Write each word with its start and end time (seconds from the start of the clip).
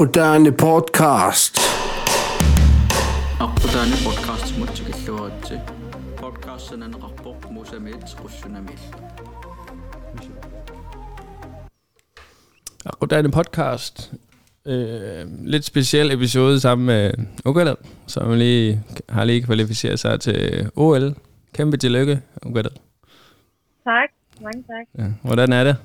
Moderne 0.00 0.52
podcast. 0.52 1.56
Aqtani 3.40 3.96
podcast 4.06 4.58
mutsikilluaratsi. 4.58 5.54
Podcastanan 6.16 6.94
arpoq 6.94 7.50
musamit 7.50 8.04
qussунамил. 8.22 8.78
Aqtani 12.86 13.28
podcast. 13.30 14.12
Øh, 14.66 15.26
lidt 15.44 15.64
speciel 15.64 16.12
episode 16.12 16.60
sammen 16.60 16.86
med 16.86 17.12
Ugalad, 17.44 17.76
som 18.06 18.32
lige 18.32 18.82
har 19.08 19.24
lige 19.24 19.42
kvalificeret 19.42 19.98
sig 20.00 20.20
til 20.20 20.70
OL. 20.76 21.14
Kæmpe 21.52 21.76
tillykke, 21.76 22.20
Ugalad. 22.46 22.70
Tak, 23.84 24.10
mange 24.40 24.62
tak. 24.62 24.86
Ja. 24.98 25.12
Hvordan 25.22 25.52
er 25.52 25.64
det? 25.64 25.76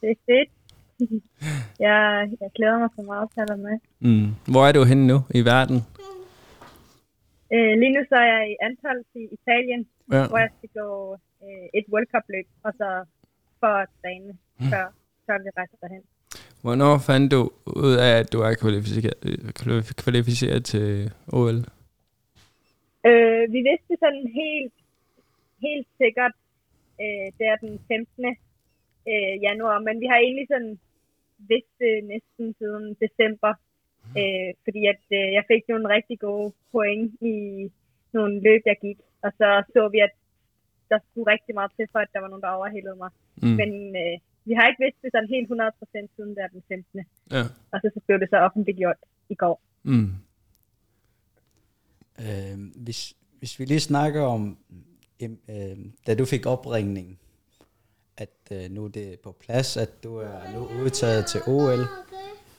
Det 0.00 0.10
er 0.10 0.14
fedt. 0.26 0.61
jeg, 1.86 2.30
jeg 2.40 2.50
glæder 2.56 2.78
mig 2.78 2.90
så 2.96 3.02
meget 3.02 3.28
til 3.34 3.40
at 3.40 3.48
være 3.52 3.62
med. 3.68 3.76
Mm. 4.08 4.28
Hvor 4.52 4.62
er 4.68 4.72
du 4.72 4.82
henne 4.84 5.06
nu 5.06 5.18
i 5.38 5.40
verden? 5.52 5.78
Øh, 7.54 7.72
lige 7.80 7.92
nu 7.96 8.00
så 8.08 8.16
er 8.16 8.28
jeg 8.34 8.42
i 8.52 8.56
Antalya 8.66 9.04
i 9.14 9.24
Italien, 9.38 9.82
Ja. 10.12 10.28
hvor 10.28 10.38
jeg 10.38 10.50
skal 10.58 10.70
gå 10.80 10.88
øh, 11.44 11.66
et 11.78 11.84
World 11.92 12.06
Cup 12.12 12.26
løb, 12.34 12.46
og 12.66 12.72
så 12.80 12.88
for 13.60 13.72
at 13.82 13.88
træne, 14.00 14.32
før, 14.70 14.84
før 15.26 15.36
vi 15.44 15.48
rejser 15.56 15.76
derhen. 15.82 16.02
Hvornår 16.62 16.98
fandt 16.98 17.32
du 17.32 17.40
ud 17.66 17.94
af, 18.06 18.12
at 18.20 18.32
du 18.32 18.38
er 18.40 18.54
kvalificeret, 18.54 19.16
kvalificeret 20.04 20.64
til 20.64 21.12
OL? 21.38 21.58
Øh, 23.08 23.42
vi 23.54 23.60
vidste 23.68 23.92
sådan 24.04 24.24
helt, 24.40 24.74
helt 25.66 25.86
sikkert, 26.02 26.34
øh, 27.02 27.26
det 27.38 27.44
er 27.52 27.56
den 27.64 27.72
15. 27.88 28.24
Øh, 29.10 29.34
januar, 29.46 29.78
men 29.86 30.00
vi 30.02 30.06
har 30.06 30.16
egentlig 30.26 30.46
sådan 30.54 30.78
vidst 31.50 31.72
det 31.82 31.94
næsten 32.12 32.54
siden 32.58 32.86
december, 33.04 33.52
øh, 34.18 34.50
fordi 34.64 34.82
at 34.92 35.04
øh, 35.18 35.28
jeg 35.36 35.44
fik 35.52 35.62
nogle 35.68 35.94
rigtig 35.96 36.16
gode 36.26 36.52
point 36.72 37.10
i 37.32 37.34
nogle 38.16 38.34
løb, 38.46 38.62
jeg 38.70 38.78
gik, 38.86 38.98
og 39.24 39.30
så 39.38 39.48
så 39.74 39.82
vi, 39.94 39.98
at 40.08 40.14
der 40.90 40.98
skulle 41.06 41.32
rigtig 41.34 41.54
meget 41.58 41.72
til, 41.76 41.86
for 41.92 41.98
at 42.04 42.12
der 42.14 42.20
var 42.20 42.28
nogen, 42.28 42.42
der 42.46 42.58
overhældede 42.58 42.96
mig. 43.04 43.10
Mm. 43.42 43.56
Men 43.60 43.70
øh, 44.02 44.16
vi 44.48 44.52
har 44.56 44.64
ikke 44.66 44.82
vidst 44.84 45.02
det 45.02 45.10
sådan 45.12 45.34
helt 45.34 45.48
100% 45.50 46.16
siden 46.16 46.34
der 46.36 46.46
den 46.54 46.62
15. 46.68 47.00
Ja. 47.36 47.42
Og 47.72 47.78
så, 47.82 47.86
så 47.94 48.00
blev 48.06 48.16
det 48.20 48.28
så 48.30 48.38
offentliggjort 48.46 49.00
i 49.28 49.34
går. 49.34 49.56
Mm. 49.82 50.10
Øh, 52.24 52.56
hvis, 52.84 53.00
hvis 53.38 53.58
vi 53.58 53.64
lige 53.64 53.88
snakker 53.90 54.22
om, 54.22 54.58
øh, 55.22 55.76
da 56.06 56.14
du 56.14 56.24
fik 56.24 56.46
opringning, 56.46 57.18
at 58.16 58.30
øh, 58.52 58.70
nu 58.70 58.84
er 58.84 58.88
det 58.88 59.20
på 59.20 59.36
plads, 59.40 59.76
at 59.76 60.04
du 60.04 60.16
er 60.16 60.52
nu 60.54 60.84
udtaget 60.84 61.26
til 61.26 61.40
OL. 61.46 61.80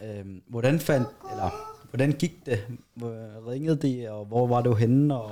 Øh, 0.03 0.25
hvordan 0.47 0.79
fandt, 0.79 1.07
eller 1.31 1.49
hvordan 1.89 2.11
gik 2.11 2.45
det? 2.45 2.59
Hvor 2.93 3.51
ringede 3.51 3.77
de, 3.87 4.11
og 4.11 4.25
hvor 4.25 4.47
var 4.47 4.61
du 4.61 4.73
henne? 4.73 5.15
Og, 5.15 5.31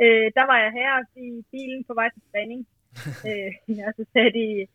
Øh, 0.00 0.26
der 0.38 0.44
var 0.50 0.58
jeg 0.64 0.72
her 0.80 0.92
i 1.26 1.44
bilen 1.50 1.84
på 1.84 1.94
vej 1.94 2.08
til 2.14 2.22
træning. 2.32 2.66
øh, 3.28 3.50
og 3.86 3.92
så 3.96 4.04
sagde 4.12 4.32
de, 4.38 4.66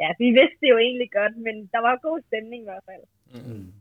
ja, 0.00 0.08
vi 0.18 0.24
vidste 0.38 0.58
det 0.60 0.70
jo 0.70 0.78
egentlig 0.78 1.08
godt, 1.12 1.36
men 1.36 1.54
der 1.72 1.80
var 1.86 1.98
god 2.02 2.20
stemning 2.28 2.62
i 2.62 2.68
hvert 2.70 2.84
fald. 2.90 3.04
mm. 3.44 3.72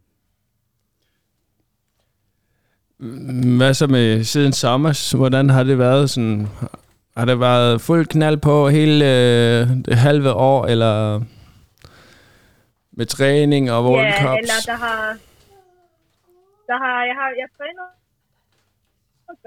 Hvad 3.58 3.73
så 3.73 3.88
med 3.88 4.23
siden 4.23 4.53
sommer? 4.53 5.17
Hvordan 5.17 5.50
har 5.50 5.64
det 5.64 5.78
været? 5.78 6.09
Sådan, 6.09 6.47
har 7.17 7.25
det 7.25 7.39
været 7.39 7.81
fuld 7.81 8.06
knald 8.14 8.38
på 8.38 8.56
hele 8.78 9.06
øh, 9.16 9.59
det 9.86 9.95
halve 10.08 10.31
år, 10.52 10.66
eller 10.73 10.94
med 12.97 13.06
træning 13.06 13.72
og 13.72 13.80
World 13.86 14.14
ja, 14.14 14.22
Cups? 14.22 14.39
eller 14.42 14.59
der 14.72 14.78
har, 14.86 15.00
der 16.69 16.78
har, 16.84 16.97
jeg 17.09 17.16
har, 17.19 17.30
jeg 17.41 17.50
træner 17.58 17.86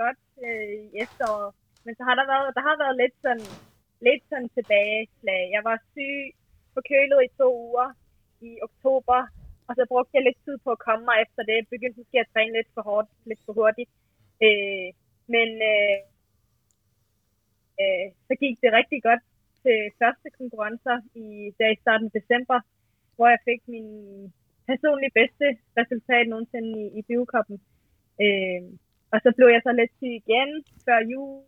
godt 0.02 0.22
øh, 0.46 0.72
i 0.84 0.88
efteråret, 1.04 1.50
men 1.84 1.92
så 1.98 2.02
har 2.08 2.14
der 2.20 2.26
været, 2.32 2.48
der 2.56 2.62
har 2.68 2.76
været 2.82 2.96
lidt 3.02 3.16
sådan, 3.24 3.48
lidt 4.08 4.22
sådan 4.30 4.50
tilbageslag. 4.56 5.42
Jeg 5.56 5.62
var 5.68 5.76
syg, 5.92 6.22
forkølet 6.76 7.20
i 7.26 7.30
to 7.40 7.48
uger 7.66 7.88
i 8.48 8.50
oktober, 8.68 9.20
og 9.68 9.72
så 9.78 9.82
brugte 9.90 10.14
jeg 10.16 10.24
lidt 10.24 10.40
tid 10.44 10.56
på 10.64 10.70
at 10.76 10.84
komme 10.86 11.04
mig 11.10 11.18
efter 11.24 11.42
det. 11.50 11.58
Begyndte 11.74 12.00
måske 12.00 12.18
at 12.20 12.30
træne 12.32 12.52
lidt 12.58 12.70
for 12.74 12.82
hårdt, 12.88 13.08
lidt 13.30 13.42
for 13.46 13.52
hurtigt. 13.60 13.90
Øh, 14.46 14.88
men 15.34 15.48
øh, 15.72 15.96
øh, 17.82 18.06
så 18.28 18.34
gik 18.42 18.56
det 18.62 18.70
rigtig 18.78 19.00
godt 19.08 19.22
til 19.62 19.78
første 20.00 20.28
konkurrencer 20.38 20.96
i, 21.24 21.26
der 21.58 21.68
i 21.70 21.80
starten 21.82 22.06
af 22.06 22.16
december, 22.20 22.58
hvor 23.16 23.28
jeg 23.28 23.40
fik 23.48 23.60
min 23.68 23.88
personligt 24.70 25.14
bedste 25.20 25.46
resultat 25.80 26.24
nogensinde 26.28 26.70
i, 26.82 26.98
i 26.98 27.02
biokoppen. 27.08 27.56
Øh, 28.24 28.62
og 29.12 29.18
så 29.24 29.32
blev 29.36 29.48
jeg 29.54 29.62
så 29.64 29.72
lidt 29.72 29.92
syg 29.98 30.14
igen 30.22 30.50
før 30.84 30.98
jul. 31.10 31.42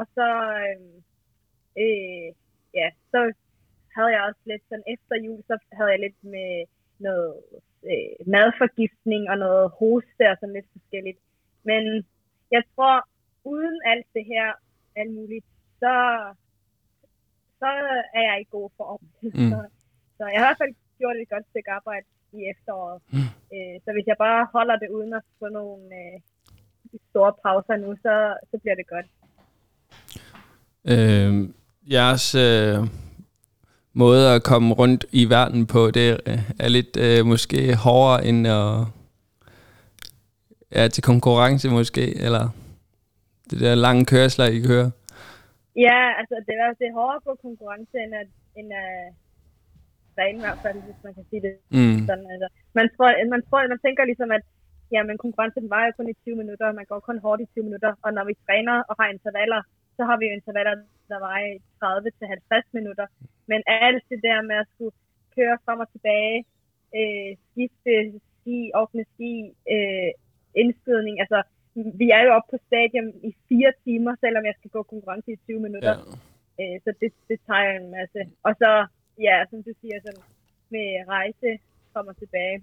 Og 0.00 0.06
så, 0.16 0.28
øh, 0.66 0.80
øh, 1.82 2.28
ja, 2.74 2.88
så 3.12 3.20
havde 3.96 4.12
jeg 4.14 4.22
også 4.28 4.42
lidt 4.44 4.62
sådan 4.68 4.88
efter 4.94 5.14
jul, 5.24 5.40
så 5.50 5.58
havde 5.72 5.90
jeg 5.90 6.00
lidt 6.00 6.24
med 6.34 6.50
noget 6.98 7.34
øh, 7.90 8.16
madforgiftning 8.34 9.22
og 9.30 9.38
noget 9.38 9.70
hoste 9.78 10.24
og 10.30 10.36
sådan 10.40 10.56
lidt 10.58 10.72
forskelligt. 10.72 11.18
Men 11.62 11.82
jeg 12.50 12.62
tror, 12.74 12.94
uden 13.52 13.76
alt 13.92 14.06
det 14.16 14.24
her, 14.32 14.48
alt 15.00 15.12
muligt, 15.18 15.46
så, 15.82 15.94
så 17.60 17.70
er 18.18 18.22
jeg 18.28 18.36
i 18.40 18.46
god 18.56 18.70
form. 18.76 19.02
Mm. 19.38 19.50
Så, 19.50 19.58
så 20.16 20.22
jeg 20.32 20.38
har 20.40 20.46
i 20.46 20.48
hvert 20.48 20.62
fald 20.62 20.74
gjort 20.98 21.16
et 21.16 21.28
godt 21.34 21.46
stykke 21.50 21.70
arbejde 21.78 22.06
i 22.32 22.40
efteråret. 22.52 23.00
Mm. 23.12 23.28
Øh, 23.54 23.76
så 23.84 23.88
hvis 23.94 24.06
jeg 24.06 24.18
bare 24.18 24.48
holder 24.56 24.76
det 24.82 24.88
uden 24.96 25.12
at 25.14 25.22
få 25.38 25.48
nogle 25.48 25.84
øh, 26.00 26.16
store 27.10 27.32
pauser 27.42 27.76
nu, 27.76 27.90
så, 28.04 28.14
så 28.50 28.58
bliver 28.62 28.76
det 28.80 28.86
godt. 28.94 29.08
Øh, 30.92 31.48
jeres 31.92 32.34
øh, 32.34 32.78
måde 33.92 34.34
at 34.34 34.42
komme 34.42 34.74
rundt 34.74 35.04
i 35.10 35.30
verden 35.30 35.66
på, 35.66 35.90
det 35.90 36.20
øh, 36.26 36.50
er 36.60 36.68
lidt 36.68 36.96
øh, 36.96 37.26
måske 37.26 37.76
hårdere 37.76 38.24
end 38.26 38.48
at 38.48 38.86
ja, 40.74 40.88
til 40.88 41.02
konkurrence 41.02 41.70
måske, 41.70 42.18
eller 42.18 42.48
det 43.50 43.58
der 43.64 43.74
lange 43.86 44.04
kørsler, 44.12 44.46
I 44.56 44.60
kører. 44.70 44.90
Ja, 45.86 46.00
altså 46.20 46.36
det 46.46 46.54
er, 46.62 46.68
det 46.80 46.86
er 46.88 46.98
hårdere 47.00 47.20
på 47.26 47.32
konkurrence 47.46 47.96
end 48.04 48.14
at, 48.22 48.30
end 48.58 48.68
at 48.82 48.90
træne 50.14 50.38
i 50.38 50.44
hvert 50.46 50.60
fald, 50.64 50.78
hvis 50.86 51.00
man 51.06 51.14
kan 51.16 51.24
sige 51.30 51.42
det 51.46 51.54
Mm. 51.76 51.98
sådan. 52.08 52.26
Altså, 52.34 52.48
man, 52.78 52.86
tror, 52.94 53.08
man, 53.34 53.42
tror, 53.48 53.60
man 53.74 53.80
tænker 53.86 54.02
ligesom, 54.10 54.30
at 54.38 54.44
jamen, 54.94 55.16
konkurrencen 55.24 55.70
var 55.74 55.82
jo 55.86 55.92
kun 55.98 56.08
i 56.12 56.16
20 56.24 56.36
minutter, 56.42 56.66
og 56.70 56.74
man 56.80 56.88
går 56.90 57.00
kun 57.08 57.18
hårdt 57.24 57.40
i 57.44 57.46
20 57.52 57.64
minutter, 57.68 57.90
og 58.04 58.10
når 58.16 58.24
vi 58.30 58.34
træner 58.46 58.76
og 58.88 58.94
har 59.00 59.08
intervaller, 59.14 59.60
så 59.96 60.02
har 60.08 60.16
vi 60.18 60.24
jo 60.28 60.34
intervaller, 60.38 60.74
der 61.12 61.18
var 61.26 61.36
i 61.50 61.52
30 61.80 62.10
til 62.18 62.26
50 62.26 62.64
minutter. 62.78 63.06
Men 63.50 63.60
alt 63.66 64.04
det 64.10 64.20
der 64.28 64.38
med 64.50 64.56
at 64.62 64.68
skulle 64.74 64.94
køre 65.36 65.56
frem 65.64 65.78
og 65.84 65.88
tilbage, 65.94 66.36
øh, 66.98 67.30
skifte 67.48 67.92
ski, 68.36 68.58
åbne 68.80 69.04
ski, 69.14 69.32
øh, 69.74 70.10
indskydning, 70.62 71.14
altså 71.24 71.38
vi 72.00 72.06
er 72.16 72.22
jo 72.26 72.30
oppe 72.36 72.48
på 72.52 72.58
stadion 72.66 73.08
i 73.28 73.30
fire 73.48 73.72
timer, 73.84 74.12
selvom 74.20 74.44
jeg 74.44 74.54
skal 74.58 74.70
gå 74.70 74.82
konkurrence 74.82 75.32
i 75.32 75.36
20 75.36 75.60
minutter. 75.60 75.94
Ja. 76.58 76.74
Øh, 76.74 76.76
så 76.84 76.90
det, 77.00 77.10
det 77.28 77.38
tager 77.46 77.70
en 77.80 77.90
masse. 77.90 78.20
Og 78.42 78.52
så, 78.62 78.70
ja, 79.26 79.36
som 79.50 79.62
du 79.62 79.72
siger, 79.80 79.98
sådan, 80.00 80.24
med 80.74 80.88
rejse 81.08 81.50
og 81.94 82.16
tilbage, 82.16 82.62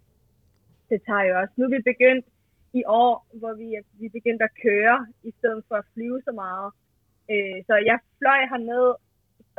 det 0.90 1.00
tager 1.08 1.24
jo 1.30 1.34
også. 1.42 1.54
Nu 1.58 1.66
er 1.66 1.70
vi 1.76 1.92
begyndt 1.92 2.26
i 2.74 2.84
år, 3.04 3.14
hvor 3.40 3.54
vi 3.54 3.68
vi 4.00 4.06
er 4.06 4.18
begyndt 4.18 4.42
at 4.42 4.56
køre, 4.66 5.08
i 5.24 5.32
stedet 5.38 5.64
for 5.68 5.76
at 5.76 5.90
flyve 5.94 6.22
så 6.28 6.32
meget. 6.32 6.70
Øh, 7.32 7.58
så 7.68 7.74
jeg 7.90 7.98
fløj 8.20 8.42
herned 8.52 8.96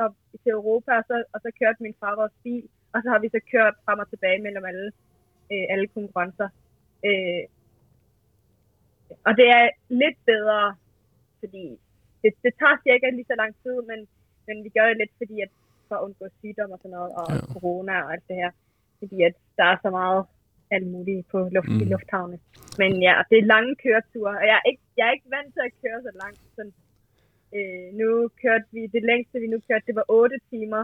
op 0.05 0.15
til 0.43 0.51
Europa, 0.59 0.91
og 0.99 1.03
så, 1.09 1.23
og 1.33 1.39
så 1.43 1.49
kørte 1.59 1.83
min 1.83 1.99
far 1.99 2.15
vores 2.15 2.35
bil, 2.43 2.65
og 2.93 2.99
så 3.03 3.09
har 3.09 3.19
vi 3.19 3.29
så 3.29 3.39
kørt 3.51 3.75
frem 3.85 3.99
og 3.99 4.09
tilbage 4.09 4.41
mellem 4.41 4.65
alle, 4.65 4.91
øh, 5.51 5.65
alle 5.69 5.87
konkurrencer. 5.87 6.49
Øh, 7.07 7.41
og 9.27 9.31
det 9.39 9.47
er 9.57 9.65
lidt 10.01 10.19
bedre, 10.31 10.75
fordi 11.39 11.65
det, 12.21 12.31
det 12.43 12.53
tager 12.61 12.77
cirka 12.85 13.05
lige 13.09 13.29
så 13.31 13.35
lang 13.41 13.53
tid, 13.63 13.77
men, 13.89 13.99
men 14.47 14.55
vi 14.65 14.69
gør 14.69 14.85
det 14.89 14.97
lidt, 14.97 15.13
fordi 15.21 15.41
at 15.45 15.51
for 15.87 15.95
at 15.95 16.03
undgå 16.05 16.25
sygdom 16.39 16.71
og 16.75 16.79
sådan 16.81 16.95
noget, 16.97 17.11
og 17.19 17.27
Ja. 17.33 17.39
corona 17.53 17.95
og 18.03 18.09
alt 18.13 18.25
det 18.29 18.35
her. 18.41 18.51
Fordi 18.99 19.17
at 19.29 19.35
der 19.57 19.65
er 19.73 19.77
så 19.85 19.89
meget 19.99 20.21
alt 20.75 20.87
muligt 20.95 21.27
på 21.31 21.39
luft, 21.55 21.71
mm. 21.73 21.81
i 21.83 21.85
lufthavne. 21.93 22.37
Men 22.81 22.91
ja, 23.07 23.15
det 23.29 23.37
er 23.37 23.51
lange 23.53 23.73
køreture, 23.83 24.33
og 24.41 24.45
jeg 24.49 24.55
er 24.61 24.65
ikke, 24.71 24.83
jeg 24.97 25.03
er 25.07 25.13
ikke 25.17 25.31
vant 25.35 25.51
til 25.55 25.63
at 25.69 25.73
køre 25.81 25.99
så 26.07 26.11
langt. 26.21 26.39
Sådan, 26.55 26.73
øh, 27.55 27.87
nu 28.01 28.09
kørte 28.41 28.67
vi, 28.75 28.81
det 28.95 29.03
længste 29.11 29.35
vi 29.43 29.47
nu 29.53 29.59
kørte, 29.67 29.87
det 29.89 29.95
var 29.95 30.05
8 30.07 30.35
timer, 30.51 30.83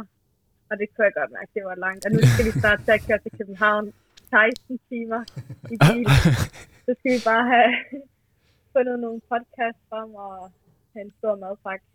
og 0.69 0.73
det 0.79 0.87
kunne 0.89 1.05
jeg 1.05 1.13
godt 1.19 1.31
mærke, 1.37 1.51
det 1.55 1.63
var 1.69 1.75
langt. 1.85 2.01
Og 2.05 2.11
nu 2.15 2.19
skal 2.31 2.45
vi 2.47 2.51
snart 2.61 2.79
til 2.85 2.91
at 2.97 3.03
køre 3.07 3.19
til 3.23 3.31
København 3.39 3.85
16 4.29 4.79
timer 4.89 5.21
i 5.73 5.75
bil. 5.87 6.07
Så 6.85 6.91
skal 6.99 7.11
vi 7.15 7.21
bare 7.31 7.45
have 7.53 7.71
fundet 8.75 8.95
nogle 9.05 9.19
podcast 9.31 9.79
frem 9.89 10.09
og 10.25 10.51
have 10.93 11.03
en 11.07 11.13
stor 11.19 11.33
madpakke, 11.43 11.85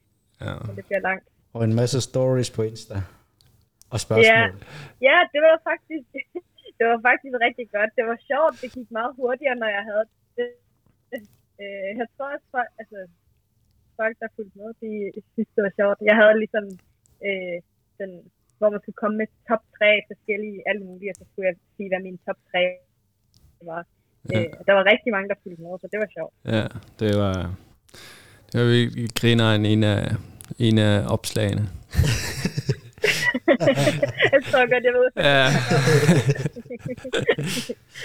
Ja. 0.46 0.54
men 0.66 0.76
det 0.78 0.84
bliver 0.88 1.00
langt. 1.08 1.26
og 1.56 1.60
en 1.69 1.75
masse 1.80 1.98
stories 2.08 2.50
på 2.56 2.62
Insta. 2.70 2.96
og 3.92 3.98
spørgsmål. 4.06 4.25
Ja, 4.26 4.42
ja 5.08 5.16
det 5.32 5.40
var 5.46 5.54
faktisk 5.70 6.06
det 6.78 6.84
var 6.90 6.98
faktisk 7.08 7.34
rigtig 7.46 7.66
godt. 7.76 7.90
Det 7.98 8.04
var 8.10 8.19
sjovt. 8.30 8.54
Det 8.62 8.69
gik 8.76 8.90
meget 8.98 9.12
hurtigere, 9.20 9.56
når 9.62 9.70
jeg 9.78 9.84
havde 9.90 10.04
det. 10.38 10.48
Øh, 11.62 11.90
jeg 12.00 12.06
tror 12.14 12.28
også, 12.34 12.46
folk, 12.56 12.70
altså, 12.82 12.98
folk, 14.00 14.14
der 14.20 14.28
fulgte 14.36 14.58
med, 14.58 14.70
de 14.82 14.90
synes, 15.32 15.50
det 15.56 15.62
var 15.66 15.72
sjovt. 15.80 15.98
Jeg 16.10 16.16
havde 16.20 16.34
ligesom 16.42 16.64
øh, 17.28 17.56
den, 18.00 18.10
hvor 18.58 18.69
man 18.75 18.80
skulle 18.82 19.00
komme 19.02 19.16
med 19.22 19.28
top 19.48 19.62
3 19.78 20.00
forskellige, 20.10 20.58
alt 20.70 20.82
muligt, 20.88 21.10
og 21.12 21.16
så 21.19 21.25
skulle 21.30 21.46
jeg 21.50 21.56
sige, 21.76 21.88
hvad 21.90 22.02
min 22.08 22.19
top 22.26 22.38
3 22.52 22.62
var. 23.70 23.82
Ja. 24.32 24.40
Øh, 24.40 24.46
der 24.66 24.72
var 24.72 24.84
rigtig 24.92 25.12
mange, 25.12 25.28
der 25.28 25.34
fulgte 25.42 25.62
med, 25.62 25.70
så 25.80 25.88
det 25.92 25.98
var 26.00 26.08
sjovt. 26.16 26.34
Ja, 26.44 26.66
det 27.00 27.19
var, 27.19 27.54
det 28.52 28.60
var 28.60 28.66
virkelig 28.66 29.08
griner 29.14 29.54
en 29.54 29.84
af, 29.84 30.12
en 30.58 30.78
af 30.78 31.12
opslagene. 31.14 31.69
jeg 34.32 34.40
tror 34.50 34.64
godt, 34.72 34.84
jeg 34.84 34.92
ved. 34.98 35.08
Ja. 35.16 35.46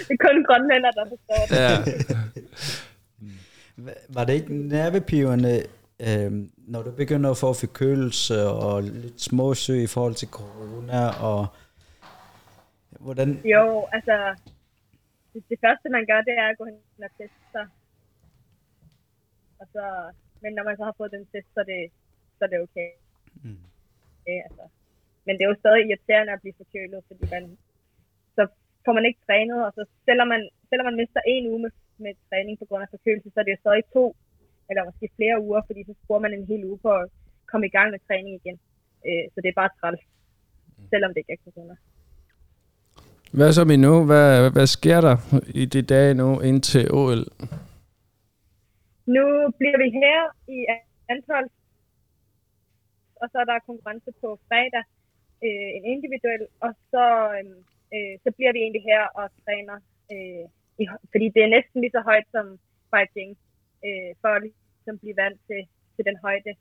det 0.06 0.10
er 0.10 0.16
kun 0.26 0.44
grønlænder, 0.48 0.90
der 0.90 1.04
forstår 1.12 1.42
det. 1.48 1.56
Ja. 1.56 1.70
Var 4.08 4.24
det 4.24 4.34
ikke 4.34 4.68
nervepivende, 4.68 5.62
øh, 6.00 6.32
når 6.56 6.82
du 6.82 6.90
begynder 6.90 7.30
at 7.30 7.36
få 7.36 7.52
forkølelse 7.52 8.48
og 8.48 8.82
lidt 8.82 9.22
småsyg 9.22 9.82
i 9.82 9.86
forhold 9.86 10.14
til 10.14 10.28
corona, 10.28 11.08
og 11.08 11.46
hvordan... 13.00 13.40
Jo, 13.44 13.86
altså, 13.92 14.34
det, 15.34 15.42
det 15.50 15.58
første, 15.64 15.88
man 15.96 16.06
gør, 16.10 16.20
det 16.28 16.34
er 16.42 16.48
at 16.48 16.58
gå 16.58 16.64
hen 16.64 17.04
og 17.08 17.12
teste 17.18 17.44
sig. 17.54 17.66
Og 19.60 19.66
så, 19.74 19.84
men 20.42 20.52
når 20.56 20.64
man 20.64 20.76
så 20.76 20.84
har 20.84 20.94
fået 20.96 21.12
den 21.16 21.26
test, 21.32 21.48
så 21.54 21.60
er 21.64 21.68
det, 21.72 21.82
så 22.36 22.40
er 22.44 22.50
det 22.52 22.60
okay. 22.66 22.88
Mm. 23.44 23.64
Øh, 24.28 24.40
altså. 24.48 24.64
Men 25.26 25.32
det 25.34 25.42
er 25.42 25.52
jo 25.52 25.62
stadig 25.62 25.80
irriterende 25.82 26.32
at 26.32 26.42
blive 26.42 26.60
forkølet, 26.62 27.00
fordi 27.08 27.24
man, 27.34 27.44
så 28.36 28.42
får 28.84 28.92
man 28.98 29.06
ikke 29.08 29.24
trænet, 29.26 29.58
og 29.66 29.72
så 29.76 29.82
selvom 30.08 30.28
man, 30.34 30.42
selvom 30.68 30.86
man 30.90 31.00
mister 31.02 31.20
en 31.26 31.46
uge 31.52 31.60
med, 31.64 31.72
med 32.04 32.12
træning 32.28 32.58
på 32.58 32.64
grund 32.68 32.82
af 32.82 32.94
forkølelse, 32.96 33.30
så 33.30 33.40
er 33.40 33.44
det 33.44 33.54
jo 33.54 33.62
stadig 33.64 33.84
to, 33.96 34.04
eller 34.70 34.88
måske 34.88 35.16
flere 35.16 35.42
uger, 35.46 35.60
fordi 35.66 35.80
så 35.84 35.94
bruger 36.06 36.22
man 36.24 36.34
en 36.34 36.46
hel 36.50 36.64
uge 36.64 36.78
på 36.78 36.90
at 37.00 37.10
komme 37.50 37.66
i 37.66 37.74
gang 37.76 37.88
med 37.90 38.00
træning 38.08 38.34
igen. 38.40 38.58
Øh, 39.06 39.24
så 39.32 39.38
det 39.40 39.48
er 39.48 39.60
bare 39.62 39.76
træls, 39.80 40.02
selvom 40.92 41.10
det 41.10 41.20
ikke 41.20 41.32
er 41.32 41.44
corona. 41.46 41.76
Hvad 43.38 43.52
så 43.52 43.64
med 43.70 43.78
nu? 43.86 43.94
Hvad, 44.10 44.30
hvad 44.56 44.66
sker 44.76 45.00
der 45.06 45.16
i 45.60 45.64
de 45.74 45.82
dage 45.92 46.12
nu 46.20 46.28
indtil 46.48 46.84
OL? 47.00 47.22
Nu 49.16 49.24
bliver 49.58 49.78
vi 49.82 49.88
her 50.02 50.20
i 50.56 50.58
antal, 51.12 51.46
og 53.20 53.26
så 53.32 53.36
er 53.42 53.46
der 53.50 53.66
konkurrence 53.70 54.10
på 54.22 54.28
fredag, 54.48 54.84
øh, 55.44 55.68
en 55.76 55.84
individuel, 55.94 56.42
og 56.66 56.72
så, 56.90 57.04
øhm, 57.36 57.58
øh, 57.94 58.14
så 58.24 58.28
bliver 58.36 58.52
vi 58.54 58.60
egentlig 58.64 58.84
her 58.90 59.02
og 59.20 59.26
træner, 59.44 59.76
øh, 60.12 60.44
i, 60.82 60.84
fordi 61.12 61.26
det 61.34 61.42
er 61.42 61.54
næsten 61.56 61.80
lige 61.80 61.96
så 61.96 62.02
højt 62.10 62.28
som 62.34 62.46
Beijing, 62.92 63.32
øh, 63.86 64.10
for 64.20 64.32
ligesom 64.38 64.38
at 64.38 64.42
ligesom 64.78 64.96
blive 65.02 65.16
vant 65.22 65.40
til, 65.48 65.62
til 65.94 66.04
den 66.08 66.16
højde. 66.26 66.52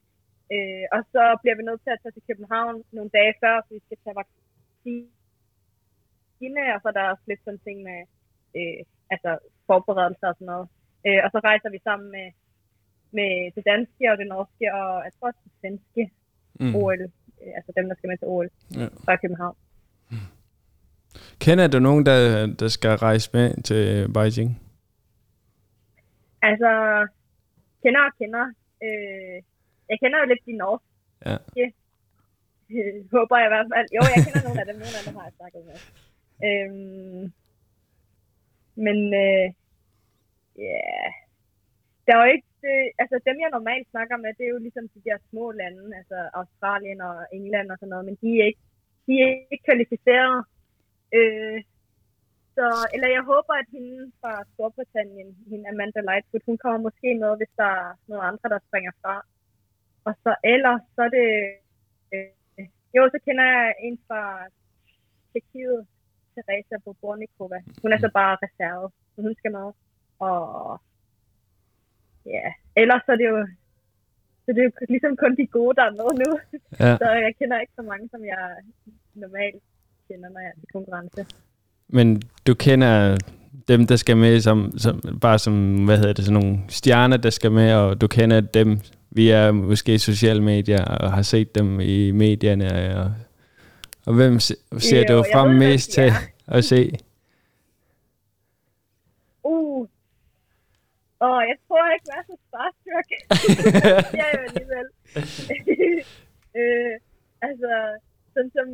Øh, 0.53 0.85
og 0.95 1.01
så 1.13 1.23
bliver 1.41 1.55
vi 1.57 1.63
nødt 1.69 1.81
til 1.83 1.95
at 1.95 2.01
tage 2.01 2.15
til 2.15 2.27
København 2.29 2.75
nogle 2.95 3.09
dage 3.17 3.33
før, 3.41 3.55
så 3.61 3.69
vi 3.75 3.81
skal 3.85 3.97
tage 4.03 4.19
vaccine, 4.21 5.07
og 6.75 6.79
så 6.81 6.87
er 6.87 6.95
der 6.97 7.11
også 7.13 7.25
lidt 7.27 7.41
sådan 7.45 7.63
ting 7.67 7.77
med 7.89 7.99
øh, 8.57 8.79
altså 9.13 9.31
forberedelser 9.67 10.27
og 10.31 10.35
sådan 10.35 10.51
noget. 10.53 10.67
Øh, 11.07 11.19
og 11.23 11.29
så 11.33 11.39
rejser 11.49 11.69
vi 11.75 11.79
sammen 11.83 12.07
med, 12.11 12.27
med 13.17 13.31
det 13.55 13.63
danske 13.71 14.03
og 14.11 14.17
det 14.21 14.27
norske, 14.27 14.65
og 14.79 14.87
jeg 15.05 15.11
tror 15.13 15.27
også 15.27 15.39
det 15.43 15.53
svenske 15.61 16.03
mm. 16.59 16.75
OL, 16.75 17.01
øh, 17.41 17.51
altså 17.57 17.71
dem, 17.77 17.85
der 17.89 17.95
skal 17.95 18.07
med 18.07 18.17
til 18.17 18.27
OL 18.27 18.49
Ja. 18.79 18.87
fra 19.05 19.15
København. 19.23 19.55
Kender 21.39 21.67
du 21.67 21.79
nogen, 21.79 22.05
der, 22.05 22.19
der 22.59 22.67
skal 22.67 22.89
rejse 23.07 23.29
med 23.33 23.47
til 23.69 24.13
Beijing? 24.13 24.51
Altså, 26.41 26.71
kender 27.83 28.01
og 28.09 28.13
kender. 28.19 28.45
Øh, 28.85 29.37
jeg 29.89 29.97
kender 30.01 30.17
jo 30.19 30.25
lidt 30.25 30.43
de 30.45 30.53
norske. 30.63 30.87
Ja. 31.25 31.37
Øh, 31.59 31.69
håber 33.15 33.35
jeg 33.37 33.47
i 33.49 33.53
hvert 33.53 33.67
fald. 33.73 33.87
Jo, 33.97 34.01
jeg 34.13 34.19
kender 34.25 34.41
nogle 34.47 34.59
af 34.61 34.65
dem. 34.69 34.75
Nogle 34.83 34.97
af 34.99 35.03
dem 35.07 35.15
har 35.17 35.23
jeg 35.27 35.33
snakket 35.39 35.61
med. 35.69 35.77
Øhm, 36.47 37.33
men, 38.75 38.97
øh, 39.23 39.47
ja, 40.57 40.63
yeah. 40.63 41.11
der 42.05 42.11
er 42.13 42.25
jo 42.25 42.31
ikke, 42.35 42.47
det, 42.61 42.91
altså 43.01 43.15
dem 43.27 43.37
jeg 43.43 43.49
normalt 43.57 43.87
snakker 43.89 44.17
med, 44.17 44.31
det 44.37 44.45
er 44.45 44.53
jo 44.55 44.65
ligesom 44.65 44.85
de 44.95 45.01
der 45.07 45.17
små 45.29 45.51
lande, 45.51 45.97
altså 45.99 46.17
Australien 46.33 47.01
og 47.01 47.15
England 47.37 47.71
og 47.71 47.77
sådan 47.77 47.89
noget, 47.89 48.05
men 48.05 48.17
de 48.21 48.29
er 48.39 48.45
ikke, 48.51 48.63
de 49.07 49.13
er 49.23 49.27
ikke 49.51 49.65
kvalificeret. 49.67 50.37
Øh, 51.17 51.59
så, 52.55 52.65
eller 52.93 53.09
jeg 53.17 53.23
håber, 53.31 53.53
at 53.53 53.69
hende 53.75 54.11
fra 54.21 54.33
Storbritannien, 54.53 55.29
hende 55.51 55.69
Amanda 55.69 56.01
Lightfoot, 56.01 56.45
hun 56.45 56.57
kommer 56.57 56.79
måske 56.87 57.09
med, 57.21 57.37
hvis 57.37 57.53
der 57.61 57.71
er 57.83 57.89
nogle 58.07 58.23
andre, 58.29 58.47
der 58.53 58.59
springer 58.67 58.93
fra. 59.01 59.15
Og 60.07 60.13
så 60.23 60.31
ellers, 60.43 60.81
så 60.95 61.01
er 61.07 61.11
det... 61.19 61.29
Øh, 62.13 62.65
jo, 62.95 63.01
så 63.13 63.19
kender 63.25 63.45
jeg 63.53 63.75
en 63.79 63.99
fra 64.07 64.21
Tjekkiet, 65.31 65.87
Teresa 66.35 66.75
Bobornikova. 66.85 67.59
Hun 67.81 67.93
er 67.93 67.99
så 68.05 68.09
bare 68.19 68.37
reserve, 68.45 68.87
så 69.15 69.21
hun 69.21 69.35
skal 69.39 69.51
med. 69.51 69.67
Og 70.19 70.37
ja, 72.25 72.47
ellers 72.81 73.01
så 73.05 73.11
er 73.11 73.19
det 73.21 73.29
jo 73.33 73.47
så 74.45 74.49
det 74.55 74.59
er 74.59 74.63
jo 74.63 74.71
ligesom 74.89 75.15
kun 75.17 75.35
de 75.39 75.47
gode, 75.47 75.75
der 75.75 75.83
er 75.83 75.91
med 76.01 76.11
nu. 76.23 76.31
Ja. 76.79 76.97
Så 76.97 77.05
jeg 77.25 77.33
kender 77.39 77.59
ikke 77.59 77.73
så 77.75 77.81
mange, 77.81 78.09
som 78.11 78.21
jeg 78.25 78.43
normalt 79.13 79.63
kender, 80.07 80.29
når 80.29 80.39
jeg 80.39 80.49
er 80.55 80.59
til 80.59 80.69
konkurrence. 80.73 81.25
Men 81.87 82.21
du 82.47 82.53
kender 82.53 83.17
dem, 83.67 83.87
der 83.87 83.95
skal 83.95 84.17
med, 84.17 84.39
som, 84.41 84.71
som, 84.77 85.19
bare 85.21 85.39
som, 85.39 85.85
hvad 85.85 85.97
hedder 85.97 86.13
det, 86.13 86.25
sådan 86.25 86.39
nogle 86.41 86.59
stjerner, 86.69 87.17
der 87.17 87.29
skal 87.29 87.51
med, 87.51 87.73
og 87.73 88.01
du 88.01 88.07
kender 88.07 88.41
dem 88.41 88.79
via 89.11 89.51
måske 89.51 89.99
sociale 89.99 90.43
medier, 90.43 90.85
og 90.85 91.13
har 91.13 91.21
set 91.21 91.55
dem 91.55 91.79
i 91.79 92.11
medierne, 92.11 92.95
og, 92.97 93.13
og 94.07 94.13
hvem 94.15 94.39
se- 94.39 94.79
ser 94.79 95.07
du 95.07 95.13
jeg 95.13 95.25
frem 95.33 95.55
mest 95.55 95.91
til 95.91 96.09
at 96.47 96.63
se? 96.63 96.97
Uh. 99.43 99.87
Åh, 101.21 101.41
jeg 101.49 101.57
tror 101.67 101.93
ikke, 101.93 102.05
jeg 102.11 102.17
er 102.21 102.25
så 102.31 102.37
starstruck. 102.47 103.09
det 104.13 104.19
er 104.19 104.29
jeg 104.31 104.39
jo 104.39 104.41
alligevel. 104.49 104.87
øh, 106.59 106.99
altså, 107.41 107.71
sådan 108.33 108.51
som 108.57 108.69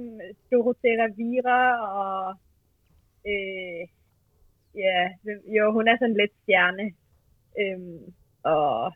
Dorothea 0.51 1.07
Vira 1.17 1.61
og... 1.99 2.35
Øh, 3.27 3.87
ja, 4.75 5.09
jo, 5.55 5.71
hun 5.71 5.87
er 5.87 5.97
sådan 5.99 6.17
lidt 6.17 6.31
stjerne. 6.43 6.85
Øhm, 7.59 8.13
og 8.43 8.93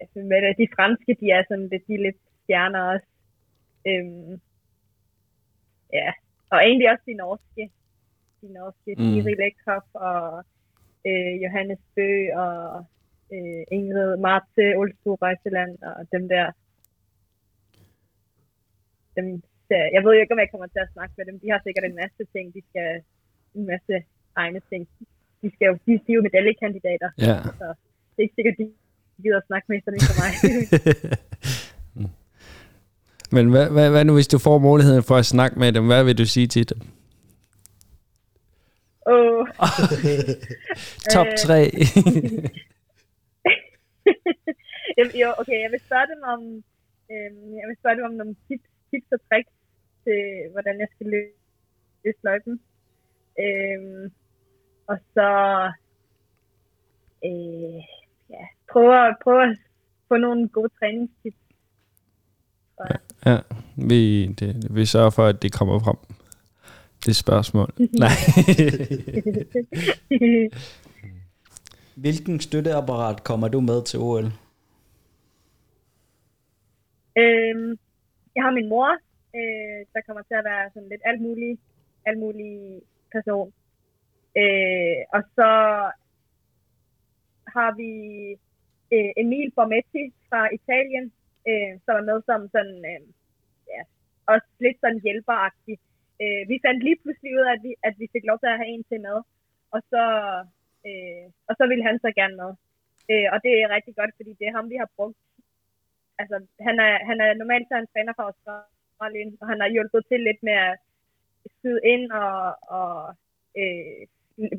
altså, 0.00 0.18
med 0.18 0.54
de 0.60 0.68
franske, 0.76 1.16
de 1.20 1.30
er 1.30 1.42
sådan 1.48 1.68
lidt, 1.68 1.86
de 1.86 1.94
er 1.94 1.98
lidt 2.06 2.20
stjerner 2.42 2.82
også. 2.92 3.06
Øhm, 3.86 4.40
ja, 5.92 6.10
og 6.52 6.58
egentlig 6.66 6.90
også 6.92 7.04
de 7.06 7.14
norske. 7.14 7.64
De 8.42 8.48
norske, 8.58 8.90
Mm. 8.98 9.26
Lekhoff 9.42 9.86
og 9.94 10.44
øh, 11.08 11.42
Johannes 11.42 11.78
Bø 11.96 12.10
og 12.44 12.84
øh, 13.34 13.62
Ingrid 13.76 14.16
Marte, 14.16 14.64
Olsbo 14.80 15.10
Rejseland 15.14 15.72
og 15.82 16.06
dem 16.12 16.28
der. 16.28 16.46
Dem, 19.16 19.42
jeg 19.94 20.00
ved 20.04 20.12
jo 20.14 20.20
ikke, 20.22 20.34
om 20.36 20.38
jeg 20.44 20.50
kommer 20.50 20.66
til 20.66 20.78
at 20.86 20.92
snakke 20.92 21.14
med 21.18 21.24
dem. 21.26 21.40
De 21.40 21.50
har 21.52 21.60
sikkert 21.64 21.84
en 21.84 21.94
masse 22.02 22.22
ting, 22.34 22.54
de 22.54 22.62
skal, 22.70 23.02
en 23.54 23.66
masse 23.72 23.94
egne 24.36 24.60
ting. 24.70 24.88
De, 25.42 25.50
skal 25.54 25.66
jo, 25.70 25.74
de, 25.86 25.92
de 26.04 26.12
er 26.12 26.16
jo 26.18 26.22
medaljekandidater, 26.28 27.10
Ja. 27.18 27.36
så 27.60 27.66
det 28.12 28.18
er 28.18 28.22
ikke 28.26 28.34
sikkert, 28.38 28.56
de 28.58 28.64
gider 29.22 29.36
at 29.42 29.46
snakke 29.46 29.66
med 29.68 29.80
sådan 29.84 29.98
en 29.98 30.06
som 30.08 30.16
mig. 30.22 30.32
Men 33.32 33.50
hvad, 33.50 33.70
hvad, 33.70 33.90
hvad 33.90 34.04
nu, 34.04 34.14
hvis 34.14 34.28
du 34.28 34.38
får 34.38 34.58
muligheden 34.58 35.02
for 35.02 35.16
at 35.16 35.26
snakke 35.26 35.58
med 35.58 35.72
dem? 35.72 35.86
Hvad 35.86 36.04
vil 36.04 36.18
du 36.18 36.26
sige 36.26 36.46
til 36.46 36.68
dem? 36.68 36.78
Åh, 39.06 39.46
Top 41.14 41.26
Øh. 41.26 41.36
3. 41.38 41.70
Jeg- 44.98 45.14
jo, 45.22 45.28
okay, 45.40 45.58
jeg 45.64 45.70
vil 45.72 45.80
spørge 45.86 46.06
dem 46.14 46.22
om, 46.34 46.40
øhm, 47.12 47.48
jeg 47.60 47.66
vil 47.68 47.76
spørge 47.80 47.96
dem 47.96 48.04
om 48.10 48.14
nogle 48.20 48.34
tips, 48.48 48.68
tips 48.90 49.08
og 49.16 49.20
tricks 49.28 49.52
til, 50.04 50.20
hvordan 50.52 50.74
jeg 50.82 50.88
skal 50.94 51.06
løse, 51.14 52.20
løjpen. 52.28 52.60
Øhm, 53.44 54.04
og 54.90 54.96
så 55.14 55.28
øh, 57.28 57.78
ja, 58.34 58.44
prøve, 58.72 58.94
at- 59.08 59.16
prøve 59.24 59.42
at 59.50 59.56
få 60.08 60.16
nogle 60.16 60.48
gode 60.48 60.70
træningstips. 60.78 61.39
Tror 62.86 62.86
jeg. 62.90 63.00
ja, 63.26 63.38
vi, 63.88 64.26
det, 64.26 64.66
vi 64.76 64.86
sørger 64.86 65.10
for, 65.10 65.26
at 65.26 65.42
det 65.42 65.52
kommer 65.52 65.78
frem. 65.78 65.96
Det 67.04 67.16
spørgsmål. 67.16 67.72
Nej. 68.04 68.16
Hvilken 71.94 72.40
støtteapparat 72.40 73.24
kommer 73.24 73.48
du 73.48 73.60
med 73.60 73.84
til 73.84 73.98
OL? 73.98 74.24
øhm, 77.18 77.78
jeg 78.34 78.42
har 78.44 78.50
min 78.50 78.68
mor, 78.68 78.88
Øh, 79.34 79.80
der 79.94 80.00
kommer 80.06 80.22
til 80.22 80.34
at 80.34 80.44
være 80.44 80.70
sådan 80.74 80.88
lidt 80.88 81.02
alt 81.04 81.20
muligt, 81.20 81.60
alt 82.06 82.18
muligt 82.18 82.84
person. 83.12 83.52
Øh, 84.36 84.96
og 85.16 85.22
så 85.36 85.50
har 87.54 87.70
vi 87.80 87.90
øh, 88.94 89.10
Emil 89.16 89.50
Bormetti 89.56 90.04
fra 90.28 90.48
Italien, 90.58 91.12
øh, 91.48 91.72
som 91.84 91.94
er 92.00 92.04
med 92.10 92.18
som 92.28 92.40
sådan, 92.54 92.78
øh, 92.90 93.02
ja, 93.72 93.82
også 94.32 94.48
lidt 94.64 94.78
sådan 94.80 95.04
hjælperagtig. 95.06 95.76
Øh, 96.22 96.42
vi 96.50 96.56
fandt 96.64 96.80
lige 96.86 97.00
pludselig 97.02 97.30
ud 97.38 97.44
af, 97.48 97.52
at 97.56 97.62
vi, 97.66 97.70
at 97.88 97.94
vi 98.00 98.06
fik 98.14 98.24
lov 98.26 98.38
til 98.38 98.52
at 98.52 98.60
have 98.60 98.72
en 98.74 98.84
til 98.84 99.00
med, 99.08 99.18
og 99.74 99.80
så, 99.92 100.04
øh, 100.88 101.24
og 101.48 101.54
så 101.58 101.64
ville 101.70 101.84
han 101.88 101.98
så 102.04 102.10
gerne 102.20 102.36
med. 102.42 102.50
Øh, 103.10 103.28
og 103.32 103.38
det 103.44 103.52
er 103.52 103.74
rigtig 103.76 103.94
godt, 104.00 104.12
fordi 104.18 104.32
det 104.38 104.46
er 104.46 104.56
ham, 104.58 104.70
vi 104.70 104.76
har 104.82 104.90
brugt. 104.96 105.18
Altså, 106.20 106.36
han 106.66 106.76
er, 106.86 106.92
han 107.08 107.18
er 107.24 107.30
normalt 107.34 107.66
så 107.68 107.74
er 107.74 107.80
han 107.82 107.92
træner 107.92 108.12
for 108.16 108.24
Australien, 108.30 109.30
og 109.40 109.46
han 109.50 109.60
har 109.60 109.68
hjulpet 109.74 110.02
til 110.10 110.20
lidt 110.20 110.42
med 110.48 110.56
at 110.68 110.78
skyde 111.56 111.80
ind 111.92 112.04
og, 112.12 112.36
og 112.78 112.92
øh, 113.60 114.00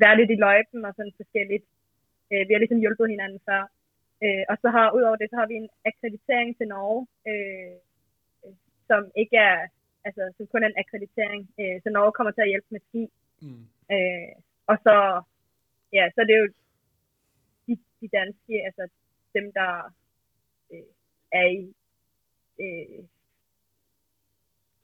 være 0.02 0.16
lidt 0.16 0.30
i 0.30 0.42
løjpen 0.44 0.84
og 0.84 0.92
sådan 0.94 1.18
forskelligt. 1.20 1.66
Øh, 2.32 2.42
vi 2.46 2.52
har 2.52 2.60
ligesom 2.62 2.82
hjulpet 2.84 3.12
hinanden 3.14 3.40
før. 3.48 3.62
Øh, 4.24 4.44
og 4.50 4.56
så 4.62 4.68
har, 4.76 4.86
udover 4.96 5.16
det, 5.16 5.30
så 5.30 5.36
har 5.36 5.46
vi 5.46 5.54
en 5.54 5.70
akkreditering 5.88 6.50
til 6.58 6.66
Norge, 6.74 7.06
øh, 7.30 7.74
som 8.88 9.02
ikke 9.22 9.36
er, 9.36 9.58
altså 10.06 10.22
som 10.36 10.46
kun 10.46 10.62
er 10.62 10.68
en 10.70 10.80
akkreditering. 10.82 11.42
Øh, 11.60 11.76
så 11.82 11.88
Norge 11.90 12.12
kommer 12.12 12.32
til 12.32 12.44
at 12.44 12.52
hjælpe 12.52 12.70
med 12.70 12.80
ski. 12.88 13.02
Mm. 13.42 13.64
Øh, 13.94 14.32
og 14.70 14.76
så, 14.84 14.96
ja, 15.92 16.04
så 16.14 16.20
det 16.26 16.34
er 16.34 16.42
jo 16.44 16.50
de, 17.66 17.74
de 18.00 18.08
danske, 18.18 18.54
altså 18.68 18.84
dem, 19.36 19.52
der 19.58 19.72
øh, 20.72 20.92
er 21.32 21.46
i 21.60 21.74
øh, 22.64 23.04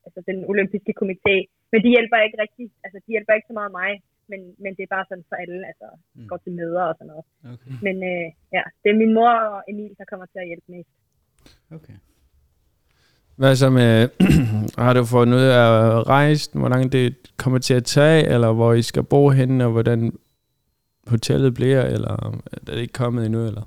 altså 0.05 0.21
den 0.29 0.39
olympiske 0.51 0.93
komité. 1.01 1.35
Men 1.71 1.79
de 1.83 1.89
hjælper 1.95 2.17
ikke 2.17 2.41
rigtig, 2.43 2.65
altså 2.83 2.97
de 3.05 3.11
hjælper 3.13 3.33
ikke 3.33 3.49
så 3.51 3.53
meget 3.59 3.71
mig, 3.71 3.91
men, 4.31 4.41
men 4.63 4.71
det 4.75 4.83
er 4.83 4.95
bare 4.95 5.05
sådan 5.09 5.25
for 5.29 5.35
alle, 5.35 5.67
altså 5.71 5.87
mm. 6.15 6.27
går 6.27 6.37
til 6.37 6.51
møder 6.59 6.83
og 6.89 6.95
sådan 6.97 7.07
noget. 7.11 7.25
Okay. 7.53 7.71
Men 7.85 7.95
øh, 8.11 8.27
ja, 8.55 8.63
det 8.81 8.89
er 8.89 8.97
min 9.03 9.13
mor 9.13 9.31
og 9.31 9.63
Emil, 9.69 9.95
der 9.97 10.05
kommer 10.11 10.25
til 10.25 10.39
at 10.39 10.47
hjælpe 10.47 10.67
mest. 10.75 10.89
Okay. 11.77 11.97
Hvad 13.39 13.55
så 13.55 13.69
med, 13.69 13.93
har 14.85 14.93
du 14.93 15.03
fundet 15.15 15.37
ud 15.37 15.47
af 15.61 15.67
rejse, 16.15 16.59
hvor 16.59 16.69
langt 16.69 16.93
det 16.93 17.07
kommer 17.37 17.59
til 17.59 17.73
at 17.73 17.85
tage, 17.97 18.27
eller 18.33 18.53
hvor 18.53 18.73
I 18.73 18.81
skal 18.81 19.03
bo 19.03 19.29
henne, 19.29 19.65
og 19.65 19.71
hvordan 19.71 20.01
hotellet 21.07 21.53
bliver, 21.53 21.83
eller 21.95 22.15
er 22.67 22.71
det 22.73 22.81
ikke 22.85 22.99
kommet 23.01 23.25
endnu, 23.25 23.41
eller? 23.49 23.65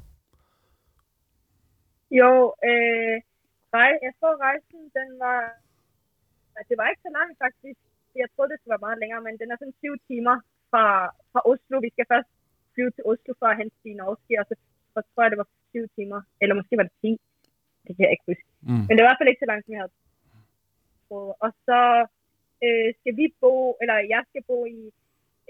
Jo, 2.21 2.33
øh, 2.71 3.17
jeg 4.07 4.13
tror 4.19 4.33
rejsen, 4.49 4.81
den 4.99 5.09
var, 5.25 5.41
det 6.69 6.77
var 6.81 6.87
ikke 6.89 7.07
så 7.09 7.13
langt 7.19 7.37
faktisk. 7.45 7.81
Jeg 8.23 8.29
troede, 8.31 8.51
det 8.51 8.59
skulle 8.59 8.75
være 8.77 8.87
meget 8.89 9.03
længere, 9.03 9.23
men 9.27 9.35
den 9.41 9.49
er 9.53 9.57
sådan 9.59 9.81
20 9.81 9.99
timer 10.11 10.37
fra, 10.73 10.85
fra 11.33 11.41
Oslo. 11.51 11.77
Vi 11.87 11.91
skal 11.95 12.07
først 12.13 12.31
flyve 12.75 12.93
til 12.95 13.05
Oslo 13.11 13.33
for 13.41 13.49
at 13.51 13.59
hente 13.61 13.77
de 13.85 14.01
norske, 14.03 14.35
og 14.41 14.45
så, 14.49 14.55
så 14.95 15.01
tror 15.09 15.23
jeg, 15.23 15.31
det 15.33 15.43
var 15.43 15.49
20 15.71 15.89
timer. 15.97 16.21
Eller 16.41 16.55
måske 16.59 16.79
var 16.81 16.87
det 16.89 16.97
10. 17.03 17.21
Det 17.87 17.93
kan 17.95 18.05
jeg 18.05 18.15
ikke 18.15 18.31
huske. 18.33 18.49
Mm. 18.69 18.85
Men 18.87 18.93
det 18.93 19.01
var 19.01 19.09
i 19.09 19.11
hvert 19.11 19.21
fald 19.21 19.33
ikke 19.33 19.45
så 19.45 19.51
langt, 19.51 19.65
som 19.65 19.73
jeg 19.75 19.83
havde 19.83 19.97
troet. 21.07 21.35
Og 21.45 21.51
så 21.67 21.81
øh, 22.65 22.89
skal 22.99 23.15
vi 23.21 23.27
bo, 23.43 23.55
eller 23.83 23.97
jeg 24.15 24.23
skal 24.31 24.43
bo 24.51 24.59
i, 24.79 24.81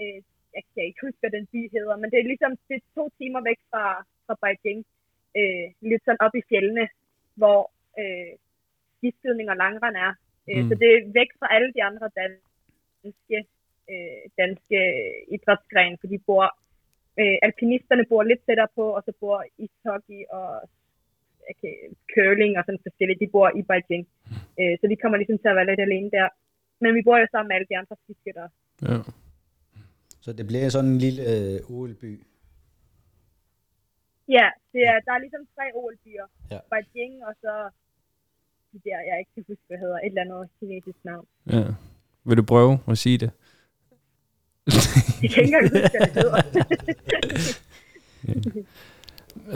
øh, 0.00 0.18
jeg 0.56 0.62
kan 0.72 0.82
ikke 0.88 1.04
huske, 1.06 1.20
hvad 1.22 1.32
den 1.36 1.46
by 1.52 1.60
hedder, 1.76 1.96
men 2.00 2.08
det 2.10 2.18
er 2.18 2.30
ligesom 2.32 2.52
det 2.68 2.74
er 2.76 2.94
to 2.98 3.04
timer 3.18 3.40
væk 3.48 3.60
fra, 3.70 3.84
fra 4.26 4.34
Beijing. 4.42 4.80
Øh, 5.38 5.66
lidt 5.90 6.04
sådan 6.04 6.24
op 6.26 6.34
i 6.40 6.46
fjellene, 6.50 6.86
hvor 7.40 7.60
øh, 8.00 8.32
skiskydning 8.96 9.48
og 9.52 9.56
langrend 9.64 9.96
er. 10.06 10.12
Øh, 10.48 10.62
mm. 10.62 10.68
Så 10.68 10.74
det 10.80 10.88
er 10.92 11.10
væk 11.18 11.30
fra 11.38 11.48
alle 11.54 11.70
de 11.76 11.82
andre 11.88 12.08
danske, 12.20 13.38
øh, 13.90 14.22
danske 14.40 14.78
idrætsgrene, 15.34 15.96
for 16.00 16.06
de 16.12 16.18
bor, 16.28 16.46
øh, 17.20 17.36
alpinisterne 17.46 18.04
bor 18.10 18.22
lidt 18.22 18.42
tættere 18.46 18.72
på, 18.78 18.84
og 18.96 19.02
så 19.06 19.12
bor 19.20 19.38
ishockey 19.64 20.20
og 20.38 20.48
okay, 21.50 21.74
curling 22.14 22.52
og 22.58 22.62
sådan 22.66 22.84
forskelligt, 22.86 23.20
de 23.20 23.32
bor 23.34 23.48
i 23.60 23.62
Beijing. 23.70 24.04
Øh, 24.60 24.74
så 24.80 24.84
de 24.90 24.96
kommer 25.02 25.16
ligesom 25.18 25.38
til 25.38 25.48
at 25.52 25.56
være 25.58 25.70
lidt 25.70 25.80
alene 25.86 26.10
der. 26.16 26.28
Men 26.82 26.94
vi 26.96 27.02
bor 27.06 27.16
jo 27.22 27.26
sammen 27.30 27.48
med 27.48 27.56
alle 27.56 27.68
de 27.70 27.78
andre 27.80 27.96
skiskydere. 28.02 28.50
Ja. 28.88 28.98
Så 30.24 30.30
det 30.38 30.46
bliver 30.46 30.68
sådan 30.68 30.90
en 30.90 30.98
lille 31.06 31.22
øh, 31.32 31.74
OL-by? 31.76 32.12
Ja, 34.36 34.48
det 34.72 34.82
er, 34.92 34.96
der 35.06 35.12
er 35.12 35.20
ligesom 35.24 35.42
tre 35.54 35.64
OL-byer. 35.74 36.26
Ja. 36.50 36.58
Beijing 36.70 37.14
og 37.26 37.34
så 37.42 37.54
de 38.72 38.78
der, 38.84 38.98
jeg 39.08 39.16
ikke 39.18 39.30
kan 39.34 39.44
huske, 39.48 39.64
hvad 39.66 39.78
hedder, 39.78 39.98
et 39.98 40.06
eller 40.06 40.22
andet 40.22 40.48
kinesisk 40.60 40.98
navn. 41.04 41.26
Ja. 41.52 41.64
Vil 42.24 42.36
du 42.36 42.42
prøve 42.42 42.72
at 42.88 42.98
sige 42.98 43.18
det? 43.18 43.30
Jeg 45.22 45.30
kan 45.30 45.42
ikke 45.44 45.54
engang 45.54 45.68
huske, 45.70 45.90
hvad 45.92 46.06
det 46.06 46.14
hedder. 46.20 46.42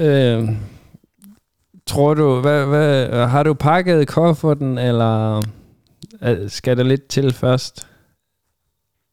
øh, 0.39 0.41
tror 1.87 2.15
du, 2.15 2.41
hvad, 2.41 2.67
hvad, 2.73 3.27
har 3.27 3.43
du 3.43 3.55
pakket 3.55 4.09
kufferten, 4.09 4.79
eller 4.79 5.15
skal 6.49 6.77
der 6.77 6.85
lidt 6.85 7.07
til 7.09 7.35
først? 7.43 7.77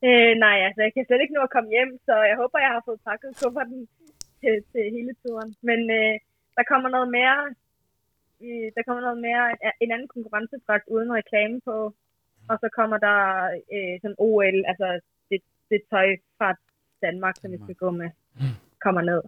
Øh, 0.07 0.33
nej, 0.45 0.57
altså 0.67 0.81
jeg 0.85 0.91
kan 0.93 1.05
slet 1.05 1.21
ikke 1.21 1.37
nå 1.37 1.41
at 1.45 1.55
komme 1.55 1.69
hjem, 1.75 1.91
så 2.07 2.13
jeg 2.29 2.37
håber, 2.41 2.57
jeg 2.65 2.73
har 2.75 2.83
fået 2.85 3.05
pakket 3.09 3.31
kufferten 3.41 3.81
til, 4.41 4.55
til 4.71 4.83
hele 4.95 5.13
turen. 5.23 5.51
Men 5.69 5.79
øh, 5.99 6.15
der 6.57 6.63
kommer 6.71 6.89
noget 6.95 7.09
mere, 7.17 7.39
øh, 8.45 8.67
der 8.75 8.81
kommer 8.85 9.01
noget 9.07 9.19
mere, 9.27 9.43
en 9.83 9.91
anden 9.91 10.13
konkurrencedragt 10.15 10.85
uden 10.95 11.11
reklame 11.19 11.57
på, 11.69 11.77
og 12.49 12.55
så 12.63 12.67
kommer 12.77 12.97
der 13.07 13.19
øh, 13.75 13.95
sådan 14.01 14.21
OL, 14.27 14.57
altså 14.71 14.87
det, 15.29 15.39
det 15.73 15.81
tøj 15.91 16.07
fra 16.37 16.49
Danmark, 17.05 17.35
som 17.41 17.51
vi 17.51 17.57
skal 17.63 17.75
gå 17.75 17.89
med, 17.91 18.09
kommer 18.83 19.01
ned. 19.01 19.21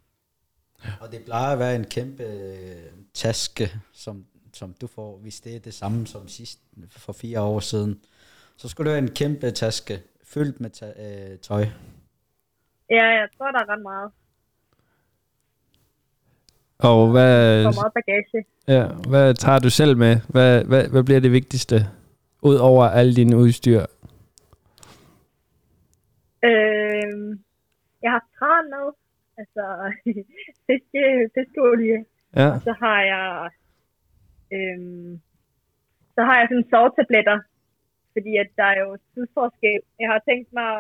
Og 1.01 1.11
det 1.11 1.19
plejer 1.25 1.53
at 1.53 1.59
være 1.59 1.75
en 1.75 1.87
kæmpe 1.95 2.23
øh, 2.23 2.91
taske, 3.13 3.65
som, 3.93 4.25
som 4.53 4.73
du 4.81 4.87
får, 4.87 5.17
hvis 5.17 5.41
det 5.41 5.55
er 5.55 5.59
det 5.59 5.73
samme 5.73 6.07
som 6.07 6.27
sidst 6.27 6.59
for 6.91 7.13
fire 7.13 7.41
år 7.41 7.59
siden. 7.59 8.01
Så 8.57 8.69
skulle 8.69 8.85
det 8.89 8.95
være 8.95 9.03
en 9.03 9.15
kæmpe 9.15 9.51
taske, 9.51 9.99
fyldt 10.23 10.59
med 10.59 10.69
øh, 10.83 11.37
tøj. 11.39 11.65
Ja, 12.89 13.05
jeg 13.05 13.27
tror, 13.37 13.51
der 13.51 13.59
er 13.59 13.69
ret 13.73 13.81
meget. 13.81 14.11
Og 16.77 17.11
hvad... 17.11 17.63
For 17.63 17.81
meget 17.81 17.93
bagage. 17.93 18.45
Ja, 18.67 18.87
hvad 19.09 19.33
tager 19.33 19.59
du 19.59 19.69
selv 19.69 19.97
med? 19.97 20.19
Hvad, 20.29 20.63
hvad, 20.63 20.87
hvad 20.87 21.03
bliver 21.03 21.19
det 21.19 21.31
vigtigste? 21.31 21.75
Ud 22.41 22.55
over 22.55 22.85
alle 22.85 23.15
dine 23.15 23.37
udstyr? 23.37 23.85
Øh, 26.47 27.37
jeg 28.03 28.11
har 28.15 28.23
tran 28.37 28.65
med. 28.75 28.87
Altså, 29.41 29.65
fiske, 30.67 31.03
fiskeolie. 31.35 32.05
Ja. 32.35 32.47
Og 32.53 32.61
så 32.61 32.71
har 32.83 32.99
jeg... 33.13 33.49
Øh, 34.55 34.79
så 36.15 36.21
har 36.27 36.35
jeg 36.39 36.47
sådan 36.49 36.69
sovetabletter, 36.73 37.37
fordi 38.13 38.31
at 38.43 38.49
der 38.57 38.63
er 38.63 38.79
jo 38.85 38.97
tidsforskel. 39.13 39.81
Jeg 39.99 40.09
har 40.11 40.21
tænkt 40.29 40.53
mig 40.53 40.71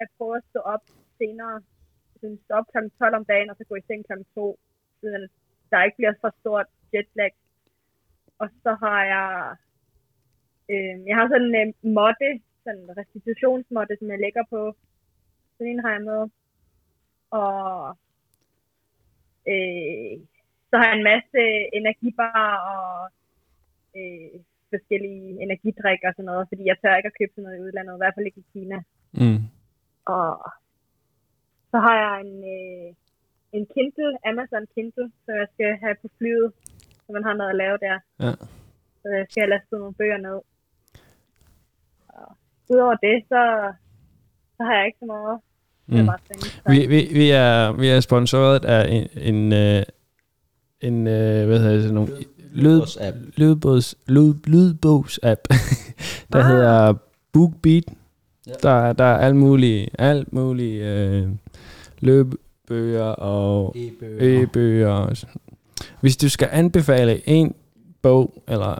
at 0.00 0.08
prøve 0.18 0.36
at 0.36 0.44
stå 0.50 0.60
op 0.74 0.84
senere, 1.18 1.62
sådan 2.20 2.38
stå 2.44 2.54
op 2.54 2.66
kl. 2.72 2.78
12 2.98 3.14
om 3.14 3.24
dagen, 3.24 3.50
og 3.50 3.56
så 3.56 3.64
gå 3.64 3.74
i 3.74 3.86
seng 3.86 4.06
kl. 4.06 4.12
2, 4.34 4.58
siden 5.00 5.28
der 5.70 5.84
ikke 5.84 5.96
bliver 5.96 6.14
for 6.20 6.32
stort 6.40 6.68
jetlag. 6.94 7.32
Og 8.38 8.48
så 8.62 8.70
har 8.82 9.00
jeg, 9.14 9.28
øh, 10.72 10.96
jeg 11.08 11.16
har 11.18 11.26
sådan 11.28 11.54
en 11.54 11.68
øh, 11.68 11.92
måtte, 11.98 12.30
sådan 12.64 12.80
en 12.80 12.96
restitutionsmåtte, 13.00 13.94
som 13.98 14.08
jeg 14.10 14.18
lægger 14.18 14.44
på. 14.54 14.62
Sådan 15.62 15.72
en 15.72 15.84
har 15.84 15.92
jeg 15.96 16.04
med. 16.12 16.22
Og 17.40 17.96
øh, 19.52 20.12
så 20.68 20.74
har 20.78 20.86
jeg 20.88 20.96
en 20.96 21.08
masse 21.12 21.40
energibar 21.78 22.46
og 22.74 23.10
øh, 23.98 24.34
forskellige 24.72 25.42
energidrikker 25.44 26.08
og 26.08 26.14
sådan 26.14 26.30
noget, 26.32 26.48
fordi 26.50 26.62
jeg 26.70 26.76
tør 26.78 26.96
ikke 26.96 27.10
at 27.12 27.18
købe 27.18 27.32
sådan 27.32 27.44
noget 27.44 27.58
i 27.58 27.64
udlandet, 27.64 27.94
i 27.94 28.00
hvert 28.00 28.14
fald 28.14 28.26
ikke 28.26 28.42
i 28.44 28.50
Kina. 28.52 28.78
Mm. 29.20 29.42
Og 30.16 30.30
så 31.70 31.76
har 31.86 31.96
jeg 32.04 32.14
en, 32.26 32.34
øh, 32.56 32.88
en 33.56 33.64
Kindle, 33.74 34.14
Amazon 34.30 34.66
Kindle, 34.74 35.08
som 35.24 35.34
jeg 35.40 35.48
skal 35.54 35.72
have 35.82 35.96
på 36.02 36.08
flyet, 36.18 36.52
så 37.04 37.08
man 37.12 37.24
har 37.24 37.34
noget 37.34 37.50
at 37.50 37.60
lave 37.64 37.78
der. 37.86 37.96
Ja. 38.24 38.32
Så 39.00 39.06
jeg 39.18 39.26
skal 39.28 39.42
have 39.42 39.50
lastet 39.54 39.78
nogle 39.78 39.98
bøger 40.00 40.20
ned. 40.26 40.38
Og 42.08 42.28
udover 42.72 42.96
det, 43.06 43.16
så, 43.30 43.42
så 44.56 44.60
har 44.66 44.74
jeg 44.78 44.86
ikke 44.86 45.02
så 45.04 45.06
meget. 45.06 45.38
Mm. 45.86 46.08
vi, 46.68 46.86
vi, 46.86 47.08
vi, 47.12 47.30
er, 47.30 47.72
vi 47.72 47.88
er 47.88 48.00
sponsoreret 48.00 48.64
af 48.64 48.92
en, 48.92 49.34
en, 49.34 49.52
øh, 49.52 49.82
en, 50.80 50.94
en 50.94 51.02
hvad 51.46 51.58
hedder 51.58 51.82
det, 51.82 51.94
nogle 51.94 52.12
lydbogs-app, 52.52 53.16
lydbogs, 53.36 53.94
lyd, 54.06 54.34
lydbogs-app 54.46 55.40
der 56.32 56.38
ah. 56.38 56.46
hedder 56.46 56.94
BookBeat. 57.32 57.84
Ja. 58.46 58.52
Der, 58.62 58.92
der 58.92 59.04
er 59.04 59.18
alt 59.18 59.36
muligt, 59.36 59.90
alt 59.98 60.32
muligt 60.32 60.82
øh, 60.82 61.28
løbebøger 62.00 63.04
og 63.04 63.76
e-bøger. 63.76 64.42
e-bøger. 64.42 65.24
Hvis 66.00 66.16
du 66.16 66.28
skal 66.28 66.48
anbefale 66.52 67.28
en 67.28 67.54
bog, 68.02 68.42
eller 68.48 68.78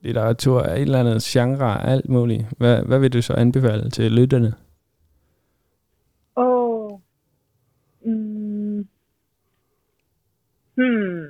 litteratur, 0.00 0.62
et 0.62 0.80
eller 0.80 1.00
andet 1.00 1.22
genre, 1.22 1.86
alt 1.86 2.08
muligt. 2.08 2.46
Hvad, 2.58 2.82
hvad 2.82 2.98
vil 2.98 3.12
du 3.12 3.22
så 3.22 3.32
anbefale 3.32 3.90
til 3.90 4.12
lytterne? 4.12 4.54
Åh. 6.36 6.46
Oh. 6.46 7.00
Mm. 8.04 8.88
Hmm. 10.80 11.26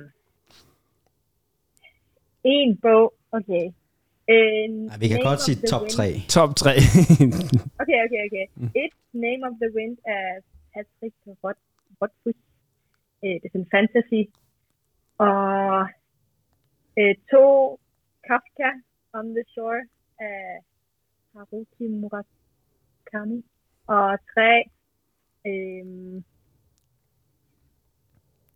En 2.43 2.77
bog. 2.81 3.13
Okay. 3.31 3.65
En 4.27 4.71
Nej, 4.85 4.97
vi 4.97 5.07
kan 5.07 5.17
Name 5.17 5.29
godt 5.29 5.41
sige 5.41 5.57
top 5.71 5.81
Wind. 5.81 5.91
3. 5.91 6.03
Top 6.37 6.49
3. 6.55 6.71
Okay, 7.81 7.97
okay, 8.05 8.21
okay. 8.27 8.45
Et 8.83 8.93
Name 9.25 9.41
of 9.49 9.53
the 9.63 9.69
Wind 9.77 9.97
af 10.05 10.25
Patrick 10.73 11.15
Roth- 11.43 11.67
Rothfuss. 12.01 12.39
Øh, 13.23 13.35
Det 13.41 13.45
er 13.45 13.49
sådan 13.53 13.71
fantasy. 13.75 14.21
Og 15.17 15.87
øh, 16.99 17.15
to 17.31 17.45
Kafka 18.27 18.69
on 19.13 19.25
the 19.35 19.43
Shore 19.53 19.81
af 20.19 20.39
Haruki 21.35 21.87
Murakami. 22.01 23.39
Og 23.87 24.17
tre 24.33 24.51
øhm, 25.47 26.23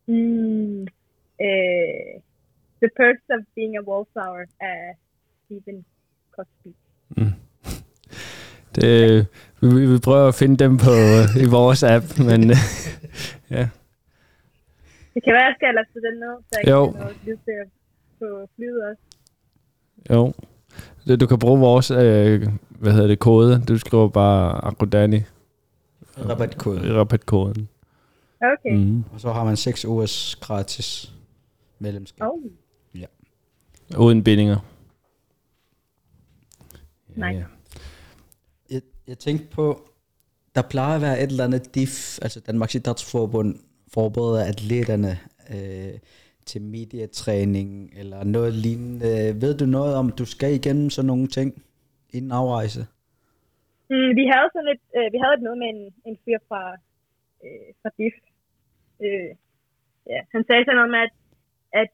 mm, 0.08 0.82
øh, 1.46 2.12
The 2.82 2.90
Perks 2.98 3.26
of 3.36 3.42
Being 3.56 3.74
a 3.78 3.82
Wallflower 3.90 4.46
af 4.60 4.80
Stephen 5.46 5.86
Cosby. 6.36 6.72
det, 8.76 9.28
vi, 9.62 9.86
vi 9.94 10.00
prøver 10.00 10.28
at 10.28 10.36
finde 10.36 10.58
dem 10.64 10.78
på, 10.78 10.94
i 11.46 11.46
vores 11.52 11.84
app, 11.84 12.06
men 12.20 12.42
ja. 13.56 13.70
Det 15.14 15.24
kan 15.24 15.34
være, 15.34 15.46
at 15.48 15.48
jeg 15.48 15.56
skal 15.58 15.74
lade 15.76 16.12
den 16.12 16.20
ned, 16.20 16.36
så 16.52 16.60
jeg 16.64 16.70
Jo. 16.72 16.92
kan 16.92 17.02
nå 17.02 17.08
lyd 17.26 17.38
til 17.46 17.52
at 17.62 17.68
på 18.20 18.48
flyet 18.56 18.84
også. 18.90 19.04
Jo. 20.12 20.34
Det, 21.08 21.20
du 21.20 21.28
kan 21.28 21.40
bruge 21.40 21.60
vores, 21.60 21.92
øh, 21.92 22.48
hvad 22.70 22.92
hedder 22.92 23.08
det, 23.08 23.20
kode. 23.20 23.62
Du 23.68 23.78
skriver 23.78 24.08
bare 24.10 24.66
Akrodani 24.66 25.20
Rabatkode. 26.30 26.88
i 26.88 26.92
rabatkoden. 26.92 27.70
Okay. 28.42 28.76
Mm. 28.76 29.04
Og 29.14 29.20
så 29.20 29.32
har 29.32 29.44
man 29.44 29.58
6 29.58 29.86
ugers 29.86 30.36
gratis 30.36 31.14
medlemskab. 31.80 32.28
Oh, 32.28 32.42
Uden 34.00 34.24
bindinger. 34.24 34.58
Nice. 37.16 37.46
Jeg, 38.72 38.82
jeg 39.08 39.18
tænkte 39.18 39.48
på, 39.48 39.90
der 40.56 40.62
plejer 40.62 40.96
at 40.96 41.02
være 41.02 41.24
et 41.24 41.30
eller 41.30 41.44
andet 41.44 41.76
DIF, 41.76 42.20
altså 42.22 42.40
Danmarks 42.40 42.76
Idrætsforbund, 42.76 43.56
forbereder 43.94 44.46
atleterne 44.46 45.18
øh, 45.50 46.00
til 46.46 46.62
medietræning 46.62 47.94
eller 47.98 48.24
noget 48.24 48.54
lignende. 48.54 49.42
Ved 49.42 49.58
du 49.58 49.66
noget 49.66 49.96
om, 49.96 50.10
du 50.10 50.26
skal 50.26 50.54
igennem 50.54 50.90
sådan 50.90 51.08
nogle 51.08 51.28
ting 51.28 51.64
inden 52.14 52.32
afrejse? 52.32 52.86
mm, 53.90 54.12
vi 54.20 54.26
havde 54.34 54.50
sådan 54.56 54.70
et, 54.76 54.84
øh, 54.98 55.08
vi 55.14 55.18
havde 55.24 55.36
et 55.38 55.44
møde 55.46 55.58
med 55.64 55.70
en, 55.76 55.82
en 56.10 56.18
fyr 56.26 56.40
fra, 56.50 56.62
øh, 57.46 57.70
fra 57.82 57.90
DIF. 57.98 58.16
Øh, 59.06 59.32
ja, 60.12 60.20
han 60.34 60.42
sagde 60.48 60.64
sådan 60.66 60.80
noget 60.80 60.94
med, 60.96 61.02
at, 61.08 61.14
at 61.82 61.94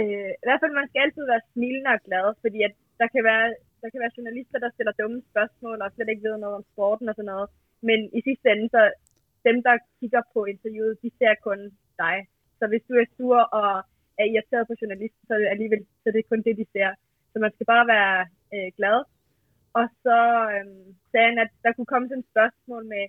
øh, 0.00 0.30
i 0.42 0.46
hvert 0.46 0.62
fald 0.62 0.78
man 0.80 0.88
skal 0.88 1.02
altid 1.04 1.24
være 1.32 1.48
smilende 1.52 1.90
og 1.96 2.00
glad, 2.06 2.26
fordi 2.44 2.58
at 2.68 2.74
der 3.00 3.08
kan 3.14 3.22
være 3.30 3.46
der 3.80 3.90
kan 3.90 4.02
være 4.04 4.16
journalister, 4.16 4.58
der 4.58 4.70
stiller 4.70 4.92
dumme 5.00 5.20
spørgsmål 5.30 5.78
og 5.84 5.90
slet 5.90 6.08
ikke 6.10 6.26
ved 6.28 6.36
noget 6.38 6.56
om 6.60 6.64
sporten 6.72 7.08
og 7.10 7.14
sådan 7.16 7.32
noget. 7.34 7.48
Men 7.88 7.98
i 8.18 8.20
sidste 8.28 8.46
ende, 8.52 8.68
så 8.76 8.82
dem, 9.48 9.56
der 9.66 9.84
kigger 10.00 10.22
på 10.34 10.40
interviewet, 10.52 11.02
de 11.02 11.10
ser 11.18 11.34
kun 11.46 11.60
dig. 12.02 12.16
Så 12.58 12.64
hvis 12.70 12.84
du 12.88 12.94
er 13.02 13.08
sur 13.16 13.40
og 13.60 13.70
er 14.20 14.26
irriteret 14.32 14.68
på 14.68 14.74
journalisten, 14.80 15.22
så 15.26 15.32
er 15.34 15.38
det 15.38 15.54
alligevel 15.54 15.82
så 16.00 16.06
er 16.10 16.14
det 16.16 16.30
kun 16.30 16.42
det, 16.46 16.54
de 16.60 16.66
ser. 16.72 16.90
Så 17.32 17.36
man 17.44 17.52
skal 17.54 17.66
bare 17.74 17.86
være 17.94 18.18
øh, 18.54 18.68
glad. 18.78 18.98
Og 19.78 19.86
så 20.04 20.18
øh, 20.54 20.66
sagde 21.10 21.28
han, 21.30 21.38
at 21.44 21.52
der 21.64 21.72
kunne 21.72 21.92
komme 21.92 22.08
sådan 22.08 22.24
et 22.24 22.32
spørgsmål 22.34 22.82
med, 22.94 23.04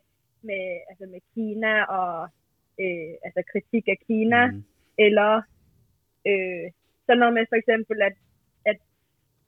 med, 0.51 0.63
altså 0.89 1.05
med 1.13 1.21
Kina 1.33 1.73
og 1.99 2.29
øh, 2.83 3.13
altså 3.25 3.41
kritik 3.51 3.85
af 3.93 3.97
Kina, 4.07 4.41
mm. 4.51 4.63
eller 5.05 5.31
øh, 6.29 6.65
sådan 7.05 7.19
noget 7.19 7.33
med 7.37 7.45
for 7.51 7.57
eksempel, 7.61 7.97
at, 8.01 8.15
at, 8.65 8.77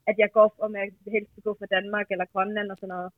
at 0.09 0.15
jeg 0.17 0.29
går, 0.31 0.55
om 0.65 0.75
jeg 0.75 0.91
helst 1.15 1.31
vil 1.35 1.43
gå 1.43 1.55
for 1.59 1.65
Danmark 1.65 2.07
eller 2.11 2.25
Grønland 2.33 2.71
og 2.71 2.77
sådan 2.77 2.93
noget. 2.95 3.11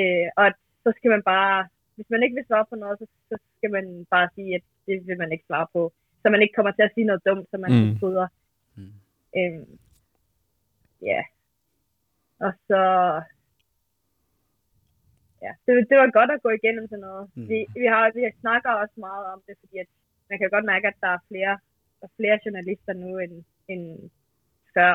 Øh, 0.00 0.28
og 0.36 0.46
at, 0.46 0.56
så 0.84 0.92
skal 0.96 1.10
man 1.14 1.22
bare, 1.22 1.68
hvis 1.96 2.10
man 2.10 2.22
ikke 2.22 2.34
vil 2.34 2.46
svare 2.46 2.66
på 2.70 2.76
noget, 2.76 2.98
så, 2.98 3.06
så 3.28 3.36
skal 3.56 3.70
man 3.70 4.06
bare 4.10 4.28
sige, 4.34 4.54
at 4.54 4.64
det 4.86 5.06
vil 5.06 5.18
man 5.18 5.32
ikke 5.32 5.44
svare 5.46 5.66
på. 5.72 5.92
Så 6.22 6.30
man 6.30 6.42
ikke 6.42 6.54
kommer 6.54 6.72
til 6.72 6.82
at 6.82 6.94
sige 6.94 7.06
noget 7.10 7.24
dumt, 7.26 7.46
så 7.50 7.56
man 7.58 7.70
Mm. 7.72 7.92
fortryder. 7.92 8.26
Mm. 8.76 8.92
Øhm, 9.38 9.78
ja. 11.02 11.22
Og 12.40 12.52
så... 12.68 12.80
Ja, 15.44 15.52
det, 15.64 15.72
det 15.90 15.96
var 16.00 16.18
godt 16.18 16.30
at 16.36 16.42
gå 16.46 16.50
igennem 16.58 16.84
sådan 16.88 17.06
noget. 17.08 17.24
Mm. 17.34 17.48
Vi, 17.50 17.58
vi, 17.80 17.86
har, 17.92 18.02
vi 18.16 18.22
snakker 18.44 18.70
også 18.82 18.96
meget 19.08 19.24
om 19.34 19.40
det, 19.46 19.54
fordi 19.62 19.76
at 19.84 19.90
man 20.30 20.38
kan 20.38 20.50
godt 20.54 20.66
mærke, 20.72 20.86
at 20.92 20.98
der 21.04 21.10
er 21.16 21.22
flere, 21.30 21.54
der 21.98 22.06
er 22.08 22.16
flere 22.18 22.36
journalister 22.44 22.92
nu 22.92 23.10
end, 23.24 23.34
end 23.72 23.84
før. 24.74 24.92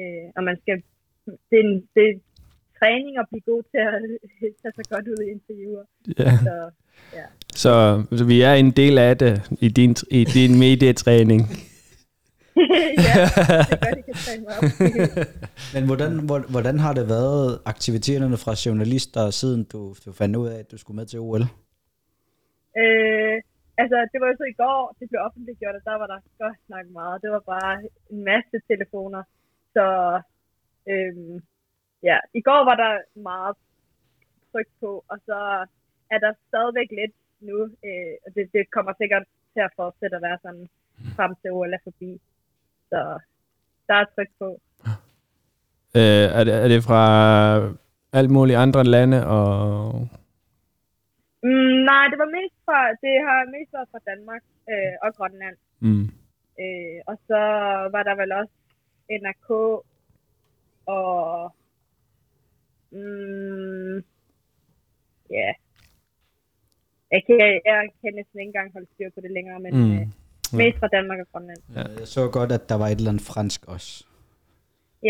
Øh, 0.00 0.26
og 0.36 0.42
man 0.48 0.56
skal... 0.62 0.76
Det 1.50 1.56
er, 1.60 1.64
en, 1.68 1.88
det 1.94 2.04
er 2.10 2.14
træning 2.78 3.18
at 3.18 3.26
blive 3.30 3.44
god 3.52 3.62
til 3.72 3.80
at 3.88 3.94
tage 4.60 4.74
sig 4.76 4.86
godt 4.92 5.06
ud 5.12 5.20
i 5.26 5.30
interviewer. 5.36 5.84
Ja. 6.18 6.30
Så 6.46 6.54
Så, 7.62 7.72
så 8.18 8.24
vi 8.24 8.42
er 8.42 8.54
en 8.54 8.70
del 8.70 8.98
af 8.98 9.18
det 9.18 9.50
i 9.60 9.68
din, 9.68 9.94
i 10.10 10.24
din 10.24 10.58
medietræning. 10.58 11.40
ja, 13.08 13.14
det 13.70 13.80
godt, 13.86 13.98
I 13.98 14.02
kan 14.08 14.14
træne 14.24 14.42
mig 14.46 14.54
op. 14.58 14.64
Men 15.74 15.82
hvordan, 15.88 16.12
hvor- 16.28 16.48
hvordan 16.54 16.76
har 16.84 16.92
det 16.98 17.06
været 17.16 17.48
aktiviteterne 17.72 18.36
fra 18.44 18.52
journalister, 18.64 19.22
siden 19.40 19.60
du, 19.72 19.80
du 20.04 20.12
fandt 20.20 20.36
ud 20.36 20.46
af, 20.52 20.58
at 20.58 20.70
du 20.72 20.76
skulle 20.78 20.96
med 21.00 21.06
til 21.06 21.18
OL? 21.20 21.44
Øh, 22.82 23.36
altså, 23.82 23.96
det 24.12 24.18
var 24.20 24.26
jo 24.30 24.36
så 24.40 24.46
i 24.54 24.58
går, 24.62 24.80
det 24.98 25.06
blev 25.10 25.20
offentliggjort, 25.28 25.74
og 25.78 25.82
der 25.88 25.96
var 26.02 26.06
der 26.12 26.18
godt 26.42 26.60
nok 26.74 26.86
meget. 27.00 27.22
Det 27.22 27.30
var 27.36 27.42
bare 27.54 27.72
en 28.12 28.20
masse 28.32 28.56
telefoner. 28.70 29.22
Så 29.74 29.84
øhm, 30.92 31.36
ja, 32.08 32.18
i 32.38 32.40
går 32.48 32.60
var 32.70 32.76
der 32.82 32.92
meget 33.30 33.54
tryk 34.52 34.68
på, 34.80 34.90
og 35.12 35.18
så 35.28 35.38
er 36.14 36.18
der 36.24 36.32
stadigvæk 36.48 36.88
lidt 37.00 37.14
nu, 37.48 37.58
øh, 37.88 38.14
og 38.24 38.28
det, 38.34 38.44
det 38.56 38.62
kommer 38.76 38.92
sikkert 39.00 39.24
til 39.54 39.62
at 39.68 39.72
fortsætte 39.80 40.16
at 40.16 40.22
være 40.28 40.38
sådan 40.42 40.66
frem 41.16 41.32
til 41.40 41.50
OL 41.56 41.72
er 41.78 41.82
forbi. 41.88 42.10
Så 42.94 43.02
der 43.88 43.94
er 43.94 44.04
tryk 44.14 44.30
på. 44.38 44.48
Øh, 45.98 46.26
er, 46.38 46.44
det, 46.44 46.54
er 46.64 46.68
det 46.68 46.80
fra 46.88 47.02
alt 48.18 48.30
mulige 48.30 48.56
andre 48.56 48.84
lande? 48.84 49.26
Og, 49.26 50.08
Mm, 51.46 51.76
nej, 51.90 52.04
det 52.10 52.18
var 52.22 52.30
mest 52.38 52.56
fra, 52.66 52.78
det 53.04 53.14
har 53.26 53.38
mest 53.56 53.72
været 53.72 53.88
fra 53.92 54.00
Danmark 54.10 54.42
øh, 54.70 54.94
og 55.02 55.10
Grønland. 55.16 55.56
mm. 55.80 56.04
Øh, 56.62 56.98
og 57.06 57.16
så 57.28 57.40
var 57.94 58.02
der 58.08 58.14
vel 58.20 58.32
også 58.32 58.52
NRK 59.22 59.50
og 60.86 61.54
mm, 62.92 63.96
ja, 65.30 65.50
jeg 67.10 67.22
kan, 67.26 67.60
jeg 67.64 67.88
kan 68.00 68.14
næsten 68.14 68.38
ikke 68.40 68.48
engang 68.48 68.72
holde 68.72 68.86
styr 68.94 69.10
på 69.14 69.20
det 69.20 69.30
længere, 69.30 69.60
men 69.60 69.72
Mm. 69.74 69.80
mm. 69.98 70.12
Øh, 70.54 70.64
mest 70.64 70.78
fra 70.82 70.88
Danmark 70.96 71.18
og 71.24 71.28
Grønland. 71.32 71.60
Ja. 71.76 71.84
Jeg 72.00 72.08
så 72.16 72.22
godt, 72.36 72.50
at 72.58 72.68
der 72.70 72.74
var 72.80 72.88
et 72.88 72.98
eller 72.98 73.10
andet 73.12 73.26
fransk 73.32 73.60
også. 73.74 73.90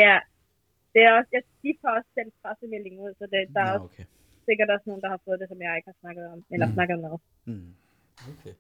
Ja, 0.03 0.15
det 0.93 1.01
er 1.07 1.13
også, 1.19 1.31
jeg, 1.37 1.43
de 1.63 1.69
har 1.85 1.91
også 1.99 2.11
sendt 2.17 2.35
pressemelding 2.43 2.95
ud, 3.05 3.13
så 3.19 3.25
det, 3.33 3.41
der 3.55 3.61
er 3.61 3.67
Nå, 3.79 3.85
også 3.85 3.85
okay. 3.85 4.05
sikkert 4.49 4.69
også 4.75 4.85
nogen, 4.87 5.03
der 5.03 5.09
har 5.15 5.21
fået 5.27 5.41
det, 5.41 5.49
som 5.53 5.59
jeg 5.63 5.73
ikke 5.77 5.89
har 5.93 5.99
snakket 6.03 6.25
om, 6.33 6.39
eller 6.53 6.67
Mm. 6.67 6.71
mm. 6.73 6.77
snakket 6.77 6.99
med. 7.05 7.15
Mm. 7.51 7.71
okay. 8.33 8.55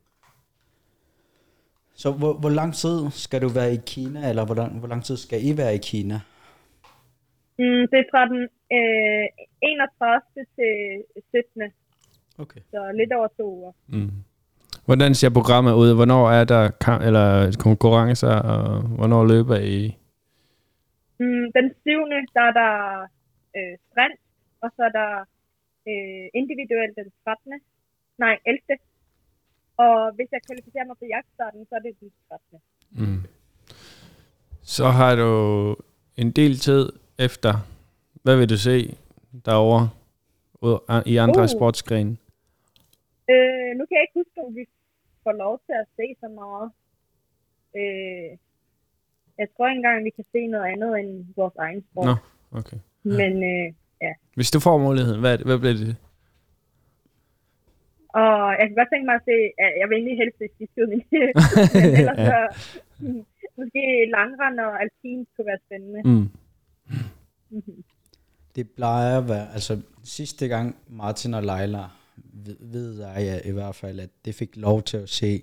Så 2.03 2.09
hvor, 2.12 2.33
hvor 2.42 2.51
lang 2.61 2.75
tid 2.75 3.11
skal 3.11 3.42
du 3.42 3.49
være 3.49 3.73
i 3.75 3.81
Kina, 3.87 4.29
eller 4.31 4.44
hvor 4.47 4.55
lang, 4.55 4.79
hvor 4.79 4.88
lang 4.88 5.05
tid 5.05 5.16
skal 5.16 5.38
I 5.49 5.57
være 5.57 5.75
i 5.75 5.79
Kina? 5.90 6.14
Mm, 7.59 7.83
det 7.90 7.99
er 8.03 8.09
fra 8.12 8.23
den 8.33 8.42
øh, 8.77 9.27
31. 9.62 10.20
til 10.57 10.73
17. 11.29 11.62
Okay. 12.38 12.61
Så 12.70 12.92
lidt 13.01 13.12
over 13.12 13.29
to 13.38 13.44
uger. 13.59 13.73
Mm. 13.87 14.11
Hvordan 14.87 15.14
ser 15.14 15.31
programmet 15.31 15.73
ud? 15.83 15.94
Hvornår 15.94 16.31
er 16.31 16.44
der 16.44 16.70
kamp, 16.85 17.03
eller 17.03 17.57
konkurrencer, 17.66 18.35
og 18.53 18.83
hvornår 18.83 19.25
løber 19.25 19.57
I? 19.57 19.97
Mm, 21.20 21.47
den 21.57 21.66
7. 21.83 21.90
der 22.35 22.44
er 22.51 22.55
der 22.62 22.73
øh, 23.57 23.75
sprint, 23.87 24.20
og 24.62 24.70
så 24.77 24.83
er 24.88 24.92
der 25.01 25.11
øh, 25.90 26.27
individuelt 26.40 26.94
den 27.01 27.09
13. 27.25 27.53
Nej, 28.18 28.38
11. 28.47 28.61
Og 29.77 30.14
hvis 30.14 30.29
jeg 30.33 30.40
kvalificerer 30.47 30.87
mig 30.87 30.97
til 30.99 31.09
jagtstarten, 31.14 31.66
så 31.68 31.75
er 31.75 31.83
det 31.87 31.92
den 32.01 32.11
13. 32.29 32.61
Mm. 32.90 33.23
Så 34.62 34.85
har 34.85 35.16
du 35.16 35.31
en 36.16 36.31
del 36.31 36.59
tid 36.59 36.92
efter. 37.18 37.53
Hvad 38.23 38.37
vil 38.37 38.49
du 38.49 38.59
se 38.59 38.97
derovre 39.44 39.90
i 41.07 41.16
andre. 41.16 41.42
Uh. 41.42 41.49
sportsgrene? 41.49 42.16
Øh, 43.33 43.71
nu 43.79 43.83
kan 43.87 43.95
jeg 43.97 44.05
ikke 44.07 44.21
huske, 44.23 44.37
om 44.47 44.55
vi 44.57 44.65
får 45.25 45.33
lov 45.33 45.55
til 45.67 45.75
at 45.83 45.87
se 45.97 46.07
så 46.23 46.29
meget. 46.43 46.67
Øh, 47.81 48.31
jeg 49.41 49.49
tror 49.57 49.67
ikke 49.69 49.77
engang, 49.79 50.05
vi 50.05 50.11
kan 50.19 50.25
se 50.33 50.41
noget 50.47 50.67
andet 50.73 50.91
end 51.01 51.11
vores 51.37 51.57
egen 51.67 51.85
sport. 51.91 52.07
Nå, 52.07 52.15
okay. 52.61 52.79
Men 53.03 53.33
øh, 53.53 53.67
Hvis 54.35 54.51
du 54.51 54.61
får 54.61 54.79
muligheden, 54.79 55.21
hvad, 55.21 55.39
hvad 55.39 55.59
bliver 55.59 55.75
det? 55.75 55.97
og 58.23 58.51
jeg 58.59 58.65
kan 58.69 58.77
godt 58.81 58.89
tænke 58.93 59.07
mig 59.11 59.15
at 59.21 59.27
se, 59.31 59.37
at 59.65 59.71
jeg 59.81 59.87
vil 59.89 59.97
egentlig 59.97 60.19
helst 60.23 60.39
se. 60.39 60.47
Men 60.91 61.01
ellers 62.01 62.19
Ja. 62.19 62.27
så, 62.31 62.39
måske 63.59 63.83
langrend 64.17 64.61
og 64.61 64.83
alpin 64.83 65.27
kunne 65.37 65.47
være 65.47 65.59
spændende. 65.67 66.01
Mm. 66.11 66.29
Det 68.57 68.71
plejer 68.71 69.19
at 69.19 69.29
være, 69.29 69.47
altså 69.53 69.83
sidste 70.05 70.49
gang 70.49 70.77
Martin 70.89 71.35
og 71.35 71.43
Leila, 71.43 71.85
ved, 72.16 72.57
ved 72.61 73.00
jeg 73.00 73.42
i 73.44 73.50
hvert 73.50 73.74
ffald, 73.74 74.00
at 74.00 74.11
det 74.24 74.35
fik 74.35 74.57
lov 74.57 74.83
til 74.83 74.96
at 74.96 75.09
se 75.09 75.42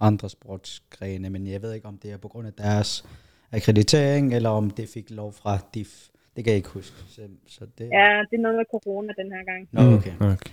andre 0.00 0.30
sportsgrene, 0.30 1.30
men 1.30 1.46
jeg 1.46 1.62
ved 1.62 1.72
ikke, 1.72 1.88
om 1.88 1.98
det 1.98 2.12
er 2.12 2.16
på 2.16 2.28
grund 2.28 2.46
af 2.46 2.52
deres 2.52 3.04
akkreditering, 3.52 4.34
eller 4.34 4.50
om 4.50 4.70
det 4.70 4.88
fik 4.88 5.10
lov 5.10 5.32
fra 5.32 5.58
DIF. 5.74 6.08
Det 6.36 6.44
kan 6.44 6.50
jeg 6.50 6.56
ikke 6.56 6.68
huske. 6.68 6.96
Så, 7.08 7.20
så 7.46 7.66
det 7.78 7.84
Ja, 7.84 8.22
det 8.30 8.36
er 8.36 8.42
noget 8.42 8.56
med 8.56 8.64
corona 8.70 9.12
den 9.18 9.32
her 9.32 9.44
gang. 9.44 9.68
Nå, 9.72 9.96
okay. 9.96 10.12
Mm. 10.20 10.26
okay. 10.26 10.50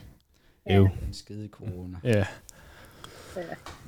Jo. 0.75 0.89
En 1.07 1.13
skide 1.13 1.47
corona. 1.47 1.97
Ja. 2.03 2.25
Så, 3.33 3.39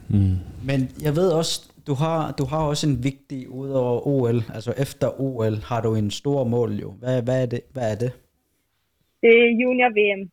Mm. 0.09 0.37
Men 0.63 0.89
jeg 1.01 1.15
ved 1.15 1.31
også, 1.31 1.71
du 1.87 1.93
har, 1.93 2.31
du 2.31 2.45
har 2.45 2.63
også 2.63 2.89
en 2.89 3.03
vigtig, 3.03 3.49
udover 3.49 4.07
OL, 4.07 4.43
altså 4.53 4.73
efter 4.77 5.21
OL, 5.21 5.55
har 5.55 5.81
du 5.81 5.95
en 5.95 6.11
stor 6.11 6.43
mål 6.43 6.79
jo. 6.79 6.91
Hvad, 6.91 7.21
hvad, 7.21 7.41
er, 7.41 7.45
det, 7.45 7.61
hvad 7.73 7.91
er 7.91 7.95
det? 7.95 8.11
det 9.21 9.29
er 9.29 9.49
junior-VM. 9.61 10.31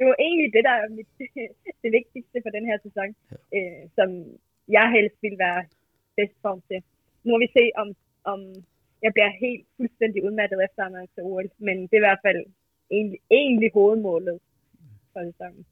Det, 0.00 0.08
var 0.10 0.16
egentlig 0.26 0.50
det, 0.56 0.64
der 0.68 0.74
er 0.80 0.88
mit, 0.98 1.10
det 1.84 1.90
vigtigste 1.98 2.38
for 2.44 2.50
den 2.56 2.64
her 2.70 2.78
sæson, 2.86 3.08
ja. 3.30 3.36
øh, 3.56 3.82
som 3.98 4.08
jeg 4.68 4.86
helst 4.96 5.16
vil 5.22 5.36
være 5.38 5.60
bedst 6.16 6.36
form 6.42 6.60
til. 6.68 6.78
Nu 7.24 7.28
må 7.32 7.38
vi 7.44 7.48
se, 7.58 7.64
om, 7.82 7.88
om 8.32 8.40
jeg 9.02 9.12
bliver 9.14 9.30
helt 9.46 9.66
fuldstændig 9.76 10.24
udmattet 10.26 10.58
efter 10.66 10.82
at 10.84 11.08
til 11.14 11.22
OL, 11.22 11.50
men 11.58 11.76
det 11.88 11.94
er 11.94 12.02
i 12.02 12.08
hvert 12.08 12.24
fald 12.26 12.40
egentlig, 12.90 13.20
egentlig 13.30 13.70
hovedmålet 13.74 14.38
for 15.12 15.20
sæsonen. 15.30 15.64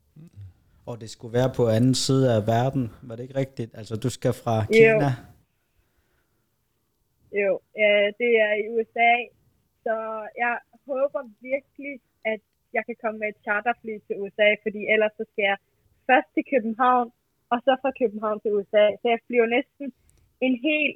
Og 0.87 1.01
det 1.01 1.11
skulle 1.11 1.35
være 1.39 1.51
på 1.57 1.69
anden 1.77 1.95
side 1.95 2.27
af 2.37 2.47
verden, 2.47 2.85
var 3.03 3.17
det 3.17 3.23
ikke 3.23 3.39
rigtigt? 3.45 3.71
Altså 3.75 3.97
du 3.97 4.11
skal 4.11 4.33
fra 4.33 4.57
Kina. 4.73 5.11
Jo, 7.43 7.53
øh, 7.83 8.07
det 8.21 8.31
er 8.47 8.53
i 8.63 8.65
USA, 8.75 9.13
så 9.85 9.95
jeg 10.43 10.55
håber 10.87 11.23
virkelig, 11.41 12.01
jeg 12.77 12.83
kan 12.89 12.97
komme 13.03 13.19
med 13.23 13.29
et 13.33 13.39
charterfly 13.47 13.95
til 14.07 14.15
USA, 14.23 14.49
fordi 14.65 14.81
ellers 14.95 15.15
så 15.19 15.25
skal 15.33 15.45
jeg 15.51 15.59
først 16.09 16.29
til 16.35 16.45
København, 16.53 17.07
og 17.53 17.59
så 17.67 17.73
fra 17.83 17.93
København 18.01 18.39
til 18.41 18.51
USA. 18.57 18.85
Så 19.01 19.05
jeg 19.13 19.21
flyver 19.27 19.49
næsten 19.57 19.87
en 20.47 20.55
hel, 20.67 20.91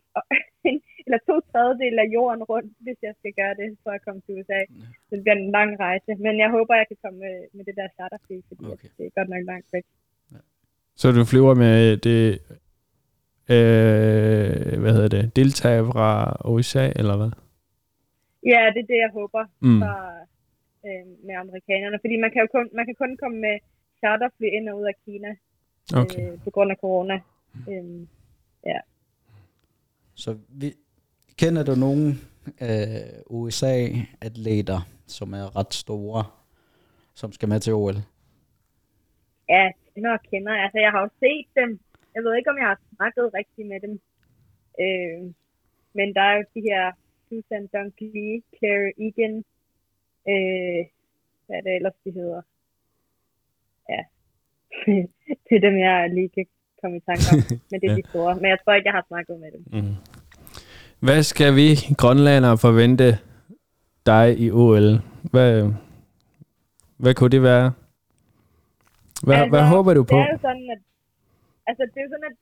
eller 1.04 1.18
to 1.30 1.36
tredjedel 1.52 1.94
af 2.04 2.08
jorden 2.16 2.42
rundt, 2.52 2.72
hvis 2.84 2.98
jeg 3.06 3.14
skal 3.20 3.32
gøre 3.40 3.54
det, 3.60 3.68
for 3.82 3.90
at 3.96 4.02
komme 4.06 4.20
til 4.24 4.32
USA. 4.38 4.60
Så 5.06 5.10
det 5.16 5.22
bliver 5.24 5.36
en 5.44 5.50
lang 5.58 5.70
rejse, 5.86 6.10
men 6.24 6.34
jeg 6.42 6.50
håber, 6.56 6.74
jeg 6.80 6.88
kan 6.90 7.00
komme 7.04 7.18
med, 7.26 7.36
med 7.56 7.64
det 7.68 7.74
der 7.80 7.88
charterfly, 7.96 8.36
fordi 8.48 8.64
Okay. 8.74 8.88
det 8.98 9.04
er 9.06 9.10
godt 9.18 9.28
nok 9.34 9.44
langt 9.52 9.68
væk. 9.72 9.84
Så 11.00 11.06
du 11.12 11.24
flyver 11.32 11.54
med 11.64 11.96
det, 12.08 12.22
øh, 13.54 14.80
hvad 14.82 14.92
hedder 14.96 15.08
det, 15.16 15.36
deltager 15.36 15.84
fra 15.92 16.08
USA, 16.54 16.84
eller 17.00 17.16
hvad? 17.20 17.30
Ja, 18.52 18.62
det 18.74 18.80
er 18.84 18.88
det, 18.92 18.98
jeg 19.06 19.10
håber 19.12 19.42
Mm. 19.60 19.80
fra, 19.80 19.94
øh, 20.86 21.06
med 21.26 21.34
amerikanerne, 21.34 21.98
fordi 22.00 22.16
man 22.16 22.30
kan 22.30 22.40
jo 22.44 22.48
kun, 22.52 22.68
man 22.72 22.86
kan 22.86 22.94
kun 22.94 23.16
komme 23.16 23.38
med 23.46 23.58
charterfly 23.98 24.46
ind 24.58 24.68
og 24.68 24.78
ud 24.80 24.84
af 24.84 24.94
Kina 25.04 25.36
Okay. 25.96 26.32
øh, 26.32 26.38
på 26.44 26.50
grund 26.50 26.70
af 26.70 26.76
corona. 26.76 27.20
Øh, 27.68 28.06
Så 30.14 30.38
vi, 30.48 30.74
kender 31.36 31.64
du 31.64 31.74
nogle 31.74 32.04
øh, 32.66 33.22
USA-atleter, 33.26 34.80
som 35.06 35.32
er 35.32 35.56
ret 35.56 35.74
store, 35.74 36.24
som 37.14 37.32
skal 37.32 37.48
med 37.48 37.60
til 37.60 37.72
OL? 37.72 37.94
ja, 39.48 39.70
kender 39.94 40.12
og 40.12 40.22
kender. 40.30 40.52
Altså, 40.52 40.78
jeg 40.78 40.90
har 40.90 41.00
jo 41.00 41.08
set 41.20 41.46
dem. 41.56 41.80
Jeg 42.14 42.22
ved 42.24 42.36
ikke, 42.36 42.50
om 42.50 42.58
jeg 42.58 42.66
har 42.66 42.80
snakket 42.96 43.34
rigtigt 43.34 43.68
med 43.68 43.80
dem. 43.80 44.00
Øh, 44.82 45.20
men 45.94 46.14
der 46.14 46.22
er 46.30 46.34
jo 46.36 46.44
de 46.54 46.60
her 46.70 46.92
Susan 47.28 47.66
Dunkley, 47.66 48.42
Claire 48.58 48.92
Egan, 49.06 49.44
øh, 50.28 50.80
hvad 51.46 51.56
er 51.58 51.62
det 51.66 51.76
ellers, 51.76 51.96
de 52.04 52.10
hedder? 52.10 52.42
Ja, 53.88 54.00
det 55.46 55.54
er 55.56 55.60
dem, 55.68 55.78
jeg 55.78 56.10
lige 56.10 56.28
kan 56.28 56.46
komme 56.80 56.96
i 56.96 57.00
tanke 57.00 57.24
om. 57.32 57.38
Men 57.70 57.80
det 57.80 57.90
er 57.90 57.96
de 57.96 58.08
store. 58.08 58.34
Men 58.36 58.48
jeg 58.52 58.58
tror 58.64 58.72
ikke, 58.74 58.88
jeg 58.88 58.96
har 58.98 59.04
snakket 59.08 59.40
med 59.40 59.50
dem. 59.54 59.62
Mm. 59.72 59.96
Hvad 61.06 61.22
skal 61.22 61.50
vi 61.56 61.68
grønlandere 62.02 62.58
forvente 62.58 63.08
dig 64.06 64.26
i 64.44 64.50
OL? 64.50 64.88
Hvad, 65.32 65.72
hvad 67.02 67.14
kunne 67.14 67.30
det 67.36 67.42
være? 67.42 67.72
Hvad, 69.26 69.36
altså, 69.36 69.50
hvad 69.52 69.64
håber 69.74 69.92
du 69.98 70.02
på? 70.04 70.16
Det 70.16 70.24
er 70.28 70.32
jo 70.36 70.38
sådan, 70.48 70.66
at, 70.74 70.82
altså, 71.68 71.82
det 71.94 72.00
er 72.02 72.08
sådan, 72.14 72.28
at 72.30 72.36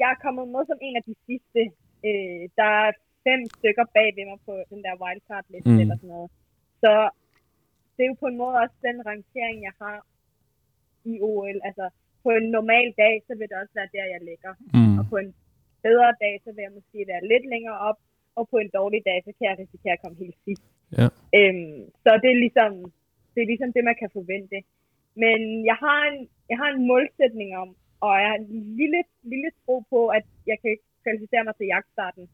jeg 0.00 0.08
er 0.14 0.18
kommet 0.24 0.44
med 0.54 0.62
som 0.70 0.78
en 0.86 0.96
af 1.00 1.04
de 1.08 1.14
sidste. 1.26 1.60
Øh, 2.08 2.42
der 2.58 2.68
er 2.84 2.90
fem 3.26 3.40
stykker 3.56 3.86
bag 3.96 4.08
ved 4.16 4.24
mig 4.30 4.38
på 4.48 4.54
den 4.70 4.80
der 4.84 4.94
wildcard-liste 5.02 5.70
mm. 5.70 5.82
eller 5.82 5.96
sådan 5.96 6.12
noget. 6.16 6.30
Så 6.84 6.92
det 7.94 8.02
er 8.02 8.10
jo 8.12 8.16
på 8.22 8.28
en 8.32 8.40
måde 8.42 8.56
også 8.64 8.76
den 8.88 8.98
rangering, 9.10 9.56
jeg 9.68 9.74
har 9.82 9.96
i 11.12 11.14
OL. 11.30 11.58
Altså, 11.68 11.84
på 12.24 12.30
en 12.38 12.46
normal 12.58 12.88
dag, 13.02 13.14
så 13.26 13.32
vil 13.38 13.48
det 13.50 13.56
også 13.62 13.74
være 13.80 13.94
der, 13.96 14.06
jeg 14.14 14.20
ligger. 14.30 14.52
Mm. 14.74 14.98
Og 14.98 15.04
på 15.12 15.16
en 15.22 15.30
bedre 15.86 16.10
dag, 16.24 16.34
så 16.44 16.48
vil 16.54 16.62
jeg 16.66 16.76
måske 16.78 16.98
være 17.12 17.28
lidt 17.32 17.46
længere 17.54 17.78
op. 17.88 17.98
Og 18.38 18.44
på 18.52 18.56
en 18.58 18.70
dårlig 18.78 19.00
dag, 19.08 19.18
så 19.26 19.30
kan 19.36 19.48
jeg 19.48 19.58
risikere 19.58 19.96
at 19.96 20.02
komme 20.02 20.18
helt 20.24 20.38
sidst. 20.44 20.64
Ja. 20.98 21.06
Øhm, 21.38 21.80
så 22.04 22.10
det 22.22 22.30
er 22.34 22.40
ligesom 22.44 22.72
det 23.34 23.40
er 23.42 23.46
ligesom 23.52 23.72
det, 23.76 23.84
man 23.84 23.96
kan 24.00 24.10
forvente. 24.18 24.58
Men 25.22 25.40
jeg 25.70 25.76
har 25.84 25.98
en, 26.10 26.28
jeg 26.50 26.56
har 26.62 26.68
en 26.70 26.86
målsætning 26.86 27.50
om, 27.62 27.68
og 28.00 28.12
jeg 28.20 28.28
har 28.30 28.38
en 28.38 28.76
lille, 28.80 29.00
lille 29.22 29.50
tro 29.64 29.74
på, 29.92 30.00
at 30.08 30.26
jeg 30.46 30.56
kan 30.62 30.76
kvalificere 31.02 31.44
mig 31.44 31.54
til 31.56 31.66
jagtstarten, 31.66 32.24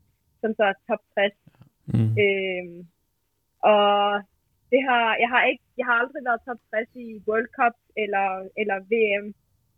som 0.41 0.51
så 0.59 0.65
er 0.71 0.75
top 0.89 1.03
60. 1.15 1.35
Mm. 1.87 2.13
Øhm, 2.23 2.87
og 3.75 4.23
det 4.73 4.81
har, 4.89 5.05
jeg, 5.23 5.29
har 5.35 5.43
ikke, 5.51 5.65
jeg 5.79 5.87
har 5.89 5.97
aldrig 6.03 6.23
været 6.29 6.45
top 6.47 6.61
60 6.71 6.89
i 7.05 7.07
World 7.29 7.51
Cup 7.59 7.77
eller, 8.03 8.27
eller 8.61 8.77
VM. 8.93 9.27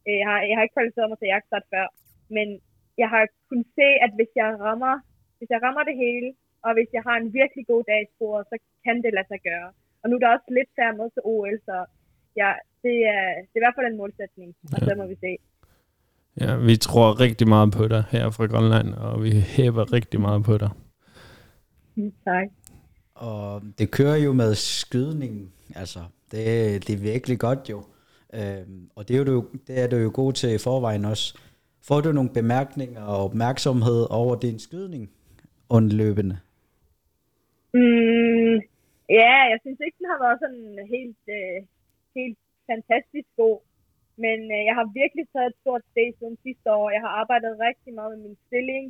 Øh, 0.06 0.16
Jeg 0.20 0.26
har, 0.30 0.38
jeg 0.48 0.54
har 0.56 0.62
ikke 0.64 0.76
kvalificeret 0.76 1.10
mig 1.10 1.18
til 1.18 1.32
jagtstart 1.32 1.66
før, 1.74 1.86
men 2.36 2.46
jeg 3.02 3.08
har 3.14 3.22
kunnet 3.48 3.68
se, 3.78 3.88
at 4.04 4.12
hvis 4.18 4.32
jeg 4.40 4.48
rammer, 4.66 4.94
hvis 5.38 5.50
jeg 5.54 5.60
rammer 5.66 5.82
det 5.90 5.96
hele, 6.04 6.28
og 6.66 6.70
hvis 6.76 6.90
jeg 6.96 7.02
har 7.08 7.16
en 7.18 7.30
virkelig 7.40 7.64
god 7.72 7.82
dag 7.90 8.00
i 8.02 8.12
sporet, 8.14 8.44
så 8.50 8.56
kan 8.84 8.96
det 9.04 9.12
lade 9.16 9.28
sig 9.32 9.40
gøre. 9.50 9.68
Og 10.00 10.06
nu 10.08 10.12
er 10.16 10.20
der 10.22 10.34
også 10.36 10.48
lidt 10.58 10.70
færre 10.78 10.96
med 11.00 11.08
til 11.14 11.22
OL, 11.32 11.56
så 11.68 11.76
ja, 12.42 12.50
det, 12.84 12.96
er, 13.16 13.24
det 13.48 13.54
er 13.56 13.60
i 13.60 13.64
hvert 13.64 13.76
fald 13.76 13.86
en 13.92 14.00
målsætning, 14.02 14.50
og 14.72 14.78
så 14.86 14.92
må 15.00 15.04
vi 15.12 15.16
se. 15.26 15.32
Ja, 16.40 16.50
vi 16.68 16.76
tror 16.86 17.20
rigtig 17.20 17.48
meget 17.48 17.68
på 17.78 17.84
dig 17.94 18.02
her 18.14 18.30
fra 18.30 18.46
Grønland, 18.52 18.88
og 19.06 19.22
vi 19.24 19.30
hæber 19.56 19.92
rigtig 19.92 20.20
meget 20.20 20.44
på 20.44 20.54
dig. 20.62 20.70
Tak. 22.24 22.48
Og 23.14 23.62
det 23.78 23.90
kører 23.90 24.16
jo 24.16 24.32
med 24.32 24.54
skydning, 24.54 25.52
altså 25.76 25.98
det, 26.30 26.44
det 26.86 26.92
er 26.94 27.02
virkelig 27.12 27.38
godt 27.38 27.70
jo. 27.70 27.82
Øhm, 28.34 28.90
og 28.96 29.08
det 29.08 29.16
er, 29.16 29.24
du- 29.24 29.48
det 29.66 29.80
er 29.82 29.86
du 29.88 29.96
jo 29.96 30.10
god 30.14 30.32
til 30.32 30.54
i 30.54 30.58
forvejen 30.58 31.04
også. 31.04 31.38
Får 31.88 32.00
du 32.00 32.12
nogle 32.12 32.30
bemærkninger 32.30 33.02
og 33.02 33.24
opmærksomhed 33.24 34.06
over 34.10 34.34
din 34.36 34.58
skydning 34.58 35.10
undløbende? 35.68 36.38
Mm, 37.74 38.56
ja, 39.20 39.34
jeg 39.52 39.58
synes 39.62 39.80
ikke, 39.86 39.98
den 40.00 40.08
har 40.12 40.20
været 40.24 40.38
sådan 40.44 40.64
helt, 40.94 41.22
øh, 41.38 41.58
helt 42.18 42.38
fantastisk 42.70 43.28
god. 43.42 43.58
Men 44.24 44.38
øh, 44.54 44.62
jeg 44.68 44.74
har 44.78 44.86
virkelig 45.00 45.24
taget 45.34 45.50
et 45.52 45.60
stort 45.62 45.82
steg 45.90 46.08
siden 46.18 46.36
sidste 46.46 46.68
år. 46.78 46.86
Jeg 46.96 47.02
har 47.06 47.12
arbejdet 47.22 47.52
rigtig 47.68 47.92
meget 47.98 48.10
med 48.12 48.20
min 48.26 48.38
stilling, 48.46 48.84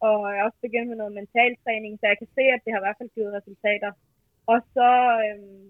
og 0.00 0.16
jeg 0.32 0.38
har 0.38 0.46
også 0.48 0.60
begyndt 0.66 0.88
med 0.88 0.96
noget 0.96 1.18
mentaltræning, 1.20 1.92
så 1.98 2.04
jeg 2.06 2.18
kan 2.18 2.30
se, 2.36 2.42
at 2.54 2.60
det 2.64 2.72
har 2.72 2.80
i 2.80 2.86
hvert 2.86 3.00
fald 3.00 3.14
givet 3.16 3.36
resultater. 3.38 3.92
Og 4.46 4.58
så 4.74 4.88
øhm, 5.26 5.64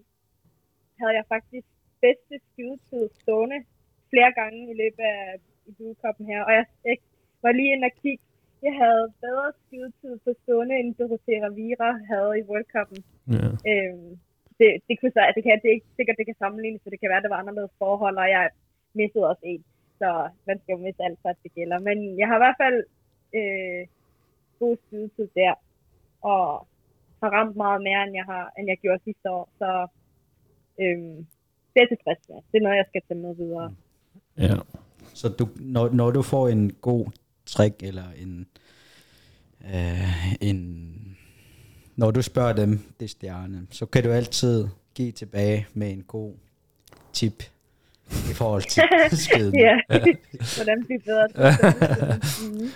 havde 1.00 1.14
jeg 1.18 1.24
faktisk 1.34 1.66
bedste 2.04 2.34
skydetid 2.48 3.04
stående 3.20 3.58
flere 4.10 4.32
gange 4.40 4.60
i 4.72 4.74
løbet 4.82 5.04
af 5.14 5.20
i 5.66 5.70
Duekoppen 5.78 6.26
her. 6.26 6.40
Og 6.48 6.52
jeg, 6.58 6.64
jeg 6.84 6.96
var 7.42 7.52
lige 7.52 7.72
inde 7.72 7.90
og 7.90 7.96
kigge. 8.02 8.24
Jeg 8.62 8.74
havde 8.82 9.12
bedre 9.26 9.52
skydetid 9.62 10.14
på 10.24 10.30
stående, 10.42 10.74
end 10.80 10.94
Dorothea 10.94 11.38
Ravira 11.44 11.90
havde 12.10 12.32
i 12.40 12.46
World 12.48 12.68
Cup'en. 12.74 13.02
Ja. 13.34 13.48
Øhm, 13.70 14.10
det, 14.58 14.68
det, 14.88 14.94
kunne 15.00 15.14
så, 15.16 15.32
det, 15.36 15.42
kan, 15.44 15.60
det 15.62 15.68
er 15.68 15.78
ikke 15.78 15.96
sikkert, 15.96 16.16
det 16.18 16.26
kan 16.26 16.42
sammenlignes, 16.42 16.82
for 16.82 16.90
det 16.90 17.00
kan 17.00 17.10
være, 17.10 17.20
at 17.22 17.26
der 17.26 17.34
var 17.34 17.42
anderledes 17.42 17.74
forhold, 17.78 18.16
og 18.16 18.28
jeg 18.36 18.50
missede 18.94 19.28
også 19.30 19.44
en. 19.52 19.64
Så 20.00 20.28
man 20.46 20.56
skal 20.60 20.72
jo 20.72 20.78
miste 20.78 21.04
alt, 21.04 21.18
for 21.22 21.28
at 21.28 21.42
det 21.42 21.54
gælder. 21.54 21.78
Men 21.88 22.18
jeg 22.18 22.26
har 22.28 22.36
i 22.36 22.44
hvert 22.44 22.60
fald 22.64 22.78
øh, 23.38 23.82
god 24.58 24.76
skydetid 24.86 25.28
der, 25.34 25.54
og 26.22 26.66
har 27.22 27.30
ramt 27.30 27.56
meget 27.56 27.82
mere, 27.82 28.02
end 28.06 28.14
jeg, 28.14 28.24
har, 28.24 28.52
end 28.58 28.68
jeg 28.68 28.78
gjorde 28.82 29.00
sidste 29.04 29.30
år. 29.30 29.48
Så 29.58 29.86
øhm, 30.80 31.26
det 31.72 31.78
er 31.82 31.88
tilfreds 31.94 32.28
med. 32.28 32.36
Det 32.52 32.58
er 32.58 32.62
noget, 32.62 32.76
jeg 32.76 32.86
skal 32.88 33.02
tage 33.08 33.20
med 33.20 33.34
videre. 33.36 33.74
ja. 34.38 34.56
Så 35.14 35.28
du, 35.28 35.48
når, 35.56 35.88
når 35.88 36.10
du 36.10 36.22
får 36.22 36.48
en 36.48 36.72
god 36.72 37.06
trick 37.46 37.82
eller 37.82 38.04
en 38.22 38.46
øh, 39.64 40.34
en, 40.40 41.16
når 41.96 42.10
du 42.10 42.22
spørger 42.22 42.52
dem, 42.52 42.78
det 43.00 43.04
er 43.04 43.08
stjerne, 43.08 43.66
så 43.70 43.86
kan 43.86 44.04
du 44.04 44.10
altid 44.10 44.68
give 44.94 45.12
tilbage 45.12 45.66
med 45.74 45.90
en 45.90 46.02
god 46.02 46.34
tip 47.12 47.42
i 48.10 48.34
forhold 48.34 48.62
til 48.62 48.82
skiden. 49.24 49.58
ja, 49.58 49.78
hvordan 50.56 50.84
blive 50.84 51.00
bedre 51.00 51.28
til. 51.28 51.42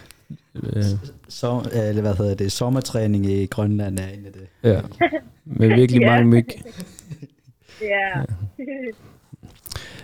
Øh, 0.62 0.83
Så, 1.29 1.71
eller 1.73 2.03
hvad 2.03 2.14
hedder 2.14 2.35
det, 2.35 2.53
sommertræning 2.53 3.27
i 3.27 3.47
Grønland 3.47 3.99
er 3.99 4.09
en 4.09 4.27
af 4.27 4.33
det. 4.33 4.47
ja. 4.62 4.81
Med 5.45 5.69
virkelig 5.69 6.07
mange 6.11 6.25
myg. 6.29 6.47
Ja. 7.83 8.23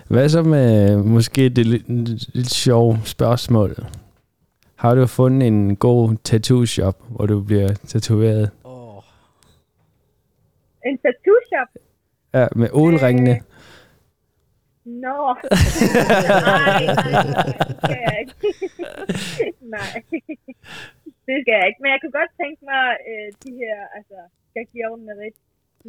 Hvad 0.09 0.29
så 0.29 0.43
med 0.43 0.97
måske 0.97 1.49
det 1.49 1.67
lidt, 1.67 1.89
lidt 2.35 2.51
sjove 2.51 2.99
spørgsmål? 3.05 3.87
Har 4.75 4.95
du 4.95 5.07
fundet 5.07 5.47
en 5.47 5.77
god 5.77 6.17
tattoo 6.25 6.67
shop, 6.67 7.03
hvor 7.09 7.27
du 7.27 7.41
bliver 7.41 7.75
tatoveret? 7.87 8.51
Oh, 8.65 9.03
en 10.87 10.99
tattoo 10.99 11.35
shop? 11.47 11.83
Ja, 12.35 12.47
med 12.57 12.69
olringene. 12.73 13.41
Nå. 14.85 15.19
nej, 16.55 16.83
nej, 17.01 17.25
nej, 17.37 17.47
det 17.69 17.77
skal 17.85 18.01
jeg 18.09 18.17
ikke. 18.23 18.35
nej, 19.77 19.93
det 21.27 21.35
skal 21.43 21.55
jeg 21.59 21.67
ikke. 21.71 21.81
Men 21.83 21.91
jeg 21.93 21.99
kunne 22.01 22.17
godt 22.21 22.33
tænke 22.43 22.61
mig 22.73 22.85
øh, 23.11 23.29
de 23.45 23.51
her, 23.63 23.77
altså, 23.99 24.19
skal 24.51 24.65
give 24.73 24.87
over 24.89 25.01
merit. 25.09 25.37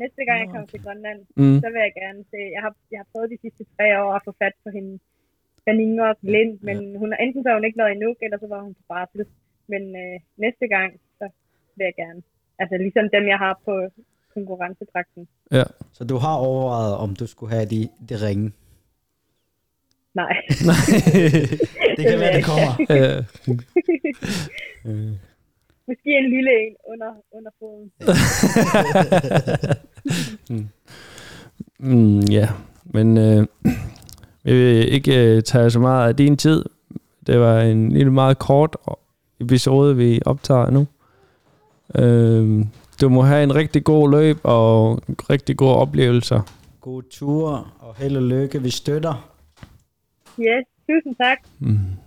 Næste 0.03 0.21
gang 0.27 0.37
jeg 0.43 0.49
kommer 0.53 0.67
til 0.73 0.83
Grønland, 0.85 1.19
Mm. 1.41 1.57
så 1.63 1.67
vil 1.73 1.81
jeg 1.87 1.93
gerne 2.03 2.21
se. 2.31 2.39
Jeg 2.55 2.61
har, 2.65 2.73
jeg 2.91 2.99
har 3.01 3.07
prøvet 3.11 3.29
de 3.33 3.37
sidste 3.45 3.63
tre 3.75 3.85
år 4.03 4.11
at 4.17 4.21
få 4.27 4.31
fat 4.43 4.55
på 4.63 4.69
hende, 4.77 4.93
Beninger 5.65 6.13
Lind, 6.33 6.53
men 6.67 6.77
hun 7.01 7.09
er 7.13 7.17
enten 7.23 7.43
så 7.43 7.49
har 7.49 7.57
hun 7.59 7.67
ikke 7.69 7.77
noget 7.81 7.97
Nuuk, 8.01 8.17
eller 8.25 8.37
så 8.43 8.47
var 8.47 8.61
hun 8.67 8.73
på 8.79 8.83
barsel. 8.93 9.25
Men 9.71 9.83
øh, 10.03 10.17
næste 10.43 10.65
gang, 10.75 10.89
så 11.19 11.25
vil 11.75 11.85
jeg 11.89 11.95
gerne. 12.03 12.21
Altså 12.61 12.75
ligesom 12.77 13.05
dem, 13.15 13.23
jeg 13.33 13.37
har 13.45 13.53
på 13.65 13.73
konkurrencedragten. 14.33 15.27
Ja. 15.51 15.63
så 15.93 16.03
du 16.03 16.15
har 16.25 16.35
overvejet, 16.49 16.95
om 17.03 17.15
du 17.15 17.27
skulle 17.27 17.51
have 17.55 17.65
de, 17.65 17.81
de 18.09 18.15
ringe. 18.27 18.51
Nej. 20.21 20.35
Det 21.97 22.05
kan 22.09 22.19
være, 22.19 22.37
det 22.37 22.45
kommer. 22.45 22.71
Øh, 24.87 25.11
Måske 25.87 26.09
en 26.09 26.29
lille 26.29 26.51
en 26.67 26.75
under, 26.87 27.11
under 27.33 27.51
foden. 27.59 27.91
mm, 31.79 32.19
ja, 32.19 32.49
men 32.85 33.17
øh, 33.17 33.47
jeg 34.45 34.53
vil 34.53 34.93
ikke 34.93 35.35
øh, 35.35 35.43
tage 35.43 35.69
så 35.69 35.79
meget 35.79 36.07
af 36.07 36.15
din 36.15 36.37
tid. 36.37 36.63
Det 37.27 37.39
var 37.39 37.61
en 37.61 37.91
lille 37.91 38.11
meget 38.13 38.39
kort 38.39 38.75
episode, 39.41 39.95
vi 39.97 40.21
optager 40.25 40.69
nu. 40.69 40.87
Øh, 41.95 42.65
du 43.01 43.09
må 43.09 43.21
have 43.21 43.43
en 43.43 43.55
rigtig 43.55 43.83
god 43.83 44.11
løb 44.11 44.37
og 44.43 45.01
rigtig 45.29 45.57
gode 45.57 45.75
oplevelser. 45.75 46.41
God 46.81 47.03
tur 47.11 47.73
og 47.79 47.95
held 47.97 48.17
og 48.17 48.23
lykke. 48.23 48.61
Vi 48.61 48.69
støtter. 48.69 49.29
Yes, 50.37 50.67
tusind 50.87 51.15
tak. 51.17 51.41
Mm. 51.63 51.97